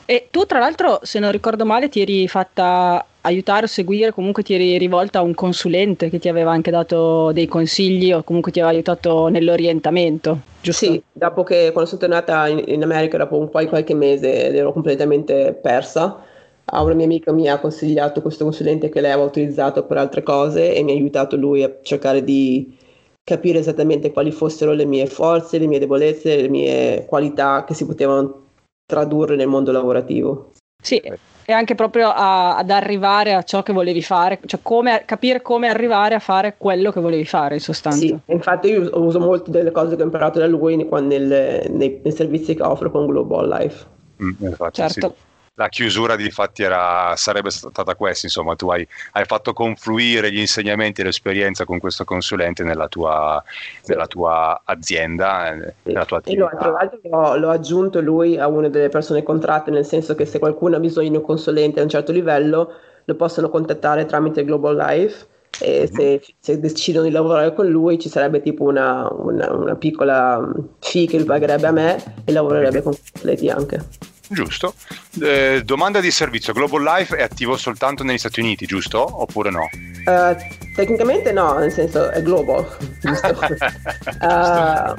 E 0.06 0.28
tu, 0.32 0.46
tra 0.46 0.60
l'altro, 0.60 1.00
se 1.04 1.20
non 1.20 1.32
ricordo 1.32 1.66
male, 1.66 1.90
ti 1.90 2.02
eri 2.02 2.28
fatta 2.28 3.06
aiutare 3.28 3.66
o 3.66 3.68
seguire, 3.68 4.12
comunque 4.12 4.44
ti 4.44 4.54
eri 4.54 4.78
rivolta 4.78 5.20
a 5.20 5.22
un 5.22 5.34
consulente 5.34 6.10
che 6.10 6.20
ti 6.20 6.30
aveva 6.30 6.52
anche 6.52 6.72
dato 6.72 7.32
dei 7.32 7.48
consigli 7.48 8.12
o 8.12 8.24
comunque 8.24 8.52
ti 8.52 8.60
aveva 8.60 8.74
aiutato 8.74 9.28
nell'orientamento, 9.28 10.40
giusto? 10.62 10.86
Sì, 10.86 11.02
dopo 11.12 11.44
che 11.44 11.72
quando 11.72 11.90
sono 11.90 12.02
tornata 12.02 12.48
in, 12.48 12.64
in 12.66 12.84
America, 12.84 13.18
dopo 13.18 13.38
un 13.38 13.50
po' 13.50 13.66
qualche 13.68 13.94
mese, 13.94 14.48
ed 14.48 14.56
ero 14.56 14.72
completamente 14.74 15.54
persa. 15.54 16.24
Una 16.70 16.94
mia 16.94 17.06
amica 17.06 17.32
mi 17.32 17.48
ha 17.48 17.60
consigliato 17.60 18.22
questo 18.22 18.44
consulente 18.44 18.90
che 18.90 19.00
lei 19.00 19.12
aveva 19.12 19.26
utilizzato 19.26 19.86
per 19.86 19.98
altre 19.98 20.22
cose 20.22 20.76
e 20.76 20.84
mi 20.84 20.92
ha 20.92 20.96
aiutato 20.96 21.38
lui 21.38 21.64
a 21.64 21.72
cercare 21.82 22.26
di 22.26 22.76
capire 23.24 23.60
esattamente 23.60 24.12
quali 24.12 24.32
fossero 24.32 24.74
le 24.74 24.84
mie 24.84 25.06
forze, 25.06 25.60
le 25.60 25.68
mie 25.68 25.80
debolezze, 25.80 26.42
le 26.42 26.50
mie 26.50 27.06
qualità 27.06 27.64
che 27.66 27.74
si 27.74 27.86
potevano 27.86 28.48
tradurre 28.86 29.38
nel 29.38 29.48
mondo 29.48 29.72
lavorativo. 29.72 30.52
Sì, 30.82 31.02
e 31.50 31.54
anche 31.54 31.76
proprio 31.76 32.10
a, 32.10 32.58
ad 32.58 32.70
arrivare 32.70 33.34
a 33.34 33.42
ciò 33.42 33.64
che 33.64 33.72
volevi 33.72 34.02
fare, 34.02 34.42
cioè 34.46 34.60
come, 34.62 35.04
capire 35.06 35.42
come 35.42 35.70
arrivare 35.70 36.14
a 36.14 36.20
fare 36.20 36.56
quello 36.58 36.92
che 36.92 37.00
volevi 37.00 37.24
fare 37.24 37.54
in 37.54 37.62
sostanza. 37.62 38.00
Sì, 38.00 38.20
infatti 38.26 38.68
io 38.68 38.90
uso 39.00 39.18
molte 39.22 39.50
delle 39.50 39.72
cose 39.72 39.96
che 39.96 40.02
ho 40.02 40.06
imparato 40.06 40.40
da 40.40 40.46
lui 40.46 40.76
nel, 40.76 41.70
nei, 41.70 42.02
nei, 42.04 42.12
servizi 42.12 42.54
che 42.54 42.64
offro 42.64 42.92
con 42.92 43.08
Global 43.08 43.48
Life. 43.48 43.86
Mm, 44.22 44.32
infatti, 44.40 44.82
certo. 44.82 45.16
Sì 45.18 45.27
la 45.60 45.70
chiusura 45.70 46.16
di 46.16 46.30
fatti 46.30 46.62
era, 46.62 47.14
sarebbe 47.16 47.50
stata 47.50 47.96
questa, 47.96 48.28
insomma 48.28 48.56
tu 48.56 48.70
hai, 48.70 48.88
hai, 49.14 49.26
fatto 49.26 49.54
confluire 49.54 50.32
gli 50.32 50.38
insegnamenti 50.38 51.02
e 51.02 51.06
l'esperienza 51.06 51.66
con 51.66 51.80
questo 51.80 52.04
consulente 52.04 52.64
nella 52.64 52.88
tua, 52.88 53.44
sì. 53.82 53.92
nella 53.92 54.06
tua 54.06 54.62
azienda, 54.64 55.56
nella 55.82 56.06
tua 56.06 56.18
attività. 56.18 56.52
E 56.52 56.58
tra 56.58 56.70
l'altro 56.70 57.00
l'ho, 57.02 57.38
l'ho, 57.38 57.50
aggiunto 57.50 58.02
lui 58.02 58.38
a 58.38 58.48
una 58.48 58.70
delle 58.70 58.90
persone 58.90 59.24
contratte, 59.24 59.72
nel 59.72 59.86
senso 59.86 60.14
che 60.14 60.26
se 60.26 60.38
qualcuno 60.38 60.76
ha 60.76 60.80
bisogno 60.80 61.10
di 61.10 61.16
un 61.16 61.24
consulente 61.24 61.80
a 61.80 61.84
un 61.84 61.90
certo 61.90 62.12
livello 62.12 62.74
lo 63.06 63.16
possono 63.16 63.50
contattare 63.50 64.06
tramite 64.06 64.44
Global 64.44 64.76
Life 64.76 65.26
e 65.60 65.90
mm-hmm. 65.92 65.96
se, 65.96 66.22
se, 66.40 66.60
decidono 66.60 67.06
di 67.06 67.12
lavorare 67.12 67.54
con 67.56 67.68
lui 67.68 67.98
ci 67.98 68.10
sarebbe 68.10 68.42
tipo 68.42 68.64
una, 68.66 69.08
una, 69.12 69.52
una 69.54 69.76
piccola 69.76 70.48
fee 70.80 71.08
che 71.08 71.18
lui 71.18 71.26
pagherebbe 71.26 71.66
a 71.66 71.72
me 71.72 72.04
e 72.26 72.32
lavorerebbe 72.32 72.84
con 72.84 72.94
completi 73.12 73.50
anche. 73.50 74.16
Giusto. 74.30 74.74
Eh, 75.22 75.62
domanda 75.64 76.00
di 76.00 76.12
servizio: 76.12 76.54
Global 76.54 76.84
Life 76.84 77.16
è 77.16 77.24
attivo 77.24 77.56
soltanto 77.56 78.04
negli 78.04 78.18
Stati 78.18 78.40
Uniti, 78.42 78.66
giusto? 78.66 79.22
Oppure 79.22 79.50
no? 79.52 79.70
Uh, 80.06 80.36
tecnicamente 80.76 81.32
no, 81.32 81.58
nel 81.58 81.72
senso 81.72 82.10
è 82.12 82.22
global, 82.22 82.66
giusto? 83.02 83.28
uh, 83.28 84.96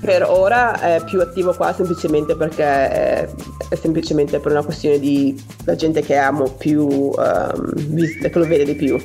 per 0.00 0.22
ora 0.24 0.80
è 0.80 1.02
più 1.04 1.20
attivo 1.20 1.54
qua 1.54 1.74
semplicemente 1.74 2.36
perché 2.36 2.64
è, 2.64 3.28
è, 3.68 3.74
semplicemente 3.74 4.38
per 4.40 4.52
una 4.52 4.64
questione 4.64 4.98
di 4.98 5.38
la 5.64 5.74
gente 5.74 6.00
che 6.02 6.16
amo 6.16 6.50
più, 6.52 6.86
um, 6.86 7.74
che 8.20 8.32
lo 8.32 8.46
vede 8.46 8.64
di 8.64 8.74
più. 8.74 9.02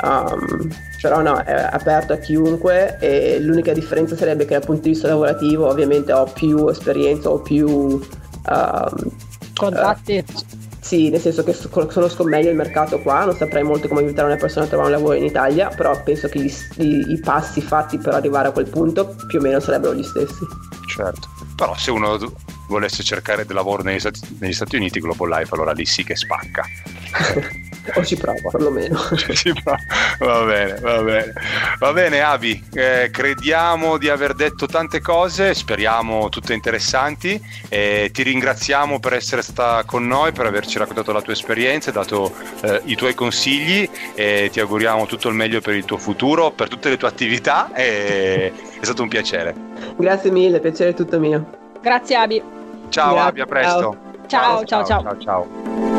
Um, 0.00 0.70
però 1.00 1.22
no, 1.22 1.38
è 1.42 1.52
aperto 1.52 2.12
a 2.12 2.18
chiunque 2.18 2.98
e 3.00 3.40
l'unica 3.40 3.72
differenza 3.72 4.16
sarebbe 4.16 4.44
che 4.44 4.54
dal 4.54 4.64
punto 4.64 4.82
di 4.82 4.90
vista 4.90 5.08
lavorativo 5.08 5.66
ovviamente 5.66 6.12
ho 6.12 6.24
più 6.24 6.68
esperienza, 6.68 7.30
ho 7.30 7.40
più 7.40 8.00
uh, 8.48 9.12
contatti. 9.54 10.24
Uh, 10.26 10.66
sì, 10.80 11.10
nel 11.10 11.20
senso 11.20 11.44
che 11.44 11.54
conosco 11.68 12.24
meglio 12.24 12.48
il 12.48 12.56
mercato 12.56 12.98
qua, 13.00 13.24
non 13.24 13.36
saprei 13.36 13.62
molto 13.62 13.88
come 13.88 14.00
aiutare 14.00 14.28
una 14.28 14.38
persona 14.38 14.64
a 14.64 14.68
trovare 14.68 14.88
un 14.88 14.96
lavoro 14.96 15.18
in 15.18 15.24
Italia, 15.24 15.68
però 15.68 16.02
penso 16.02 16.28
che 16.28 16.40
gli, 16.40 16.52
i, 16.76 17.12
i 17.12 17.20
passi 17.20 17.60
fatti 17.60 17.98
per 17.98 18.14
arrivare 18.14 18.48
a 18.48 18.52
quel 18.52 18.68
punto 18.68 19.14
più 19.26 19.38
o 19.38 19.42
meno 19.42 19.60
sarebbero 19.60 19.94
gli 19.94 20.02
stessi. 20.02 20.46
Certo, 20.86 21.28
però 21.56 21.76
se 21.76 21.90
uno 21.90 22.16
volesse 22.68 23.02
cercare 23.02 23.44
del 23.44 23.56
lavoro 23.56 23.82
negli 23.82 23.98
Stati, 23.98 24.20
negli 24.40 24.54
Stati 24.54 24.76
Uniti, 24.76 25.00
Global 25.00 25.28
Life, 25.28 25.54
allora 25.54 25.72
lì 25.72 25.84
sì 25.84 26.04
che 26.04 26.16
spacca. 26.16 26.64
O 27.94 28.04
ci 28.04 28.16
provo, 28.16 28.50
perlomeno. 28.50 28.98
va 30.18 30.44
bene, 30.44 30.78
va 30.80 31.02
bene. 31.02 31.32
Va 31.78 31.92
bene, 31.92 32.20
Abi, 32.20 32.62
eh, 32.74 33.08
crediamo 33.10 33.98
di 33.98 34.08
aver 34.08 34.34
detto 34.34 34.66
tante 34.66 35.00
cose, 35.00 35.54
speriamo 35.54 36.28
tutte 36.28 36.52
interessanti. 36.52 37.40
Eh, 37.68 38.10
ti 38.12 38.22
ringraziamo 38.22 39.00
per 39.00 39.14
essere 39.14 39.42
stata 39.42 39.84
con 39.84 40.06
noi, 40.06 40.32
per 40.32 40.46
averci 40.46 40.78
raccontato 40.78 41.12
la 41.12 41.22
tua 41.22 41.32
esperienza, 41.32 41.90
dato 41.90 42.34
eh, 42.62 42.82
i 42.84 42.96
tuoi 42.96 43.14
consigli 43.14 43.88
e 44.14 44.48
ti 44.52 44.60
auguriamo 44.60 45.06
tutto 45.06 45.28
il 45.28 45.34
meglio 45.34 45.60
per 45.60 45.74
il 45.74 45.84
tuo 45.84 45.98
futuro, 45.98 46.50
per 46.50 46.68
tutte 46.68 46.88
le 46.88 46.96
tue 46.96 47.08
attività. 47.08 47.72
E... 47.72 48.52
È 48.80 48.84
stato 48.84 49.02
un 49.02 49.08
piacere. 49.08 49.54
Grazie 49.96 50.30
mille, 50.30 50.60
piacere 50.60 50.94
tutto 50.94 51.18
mio. 51.18 51.44
Grazie 51.80 52.16
Abi. 52.16 52.42
Ciao 52.88 53.14
Grazie, 53.14 53.28
Abi, 53.28 53.40
a 53.40 53.46
presto. 53.46 53.96
ciao, 54.26 54.64
ciao. 54.64 54.84
ciao. 54.84 54.84
ciao. 54.84 55.02
ciao. 55.02 55.18
ciao. 55.18 55.97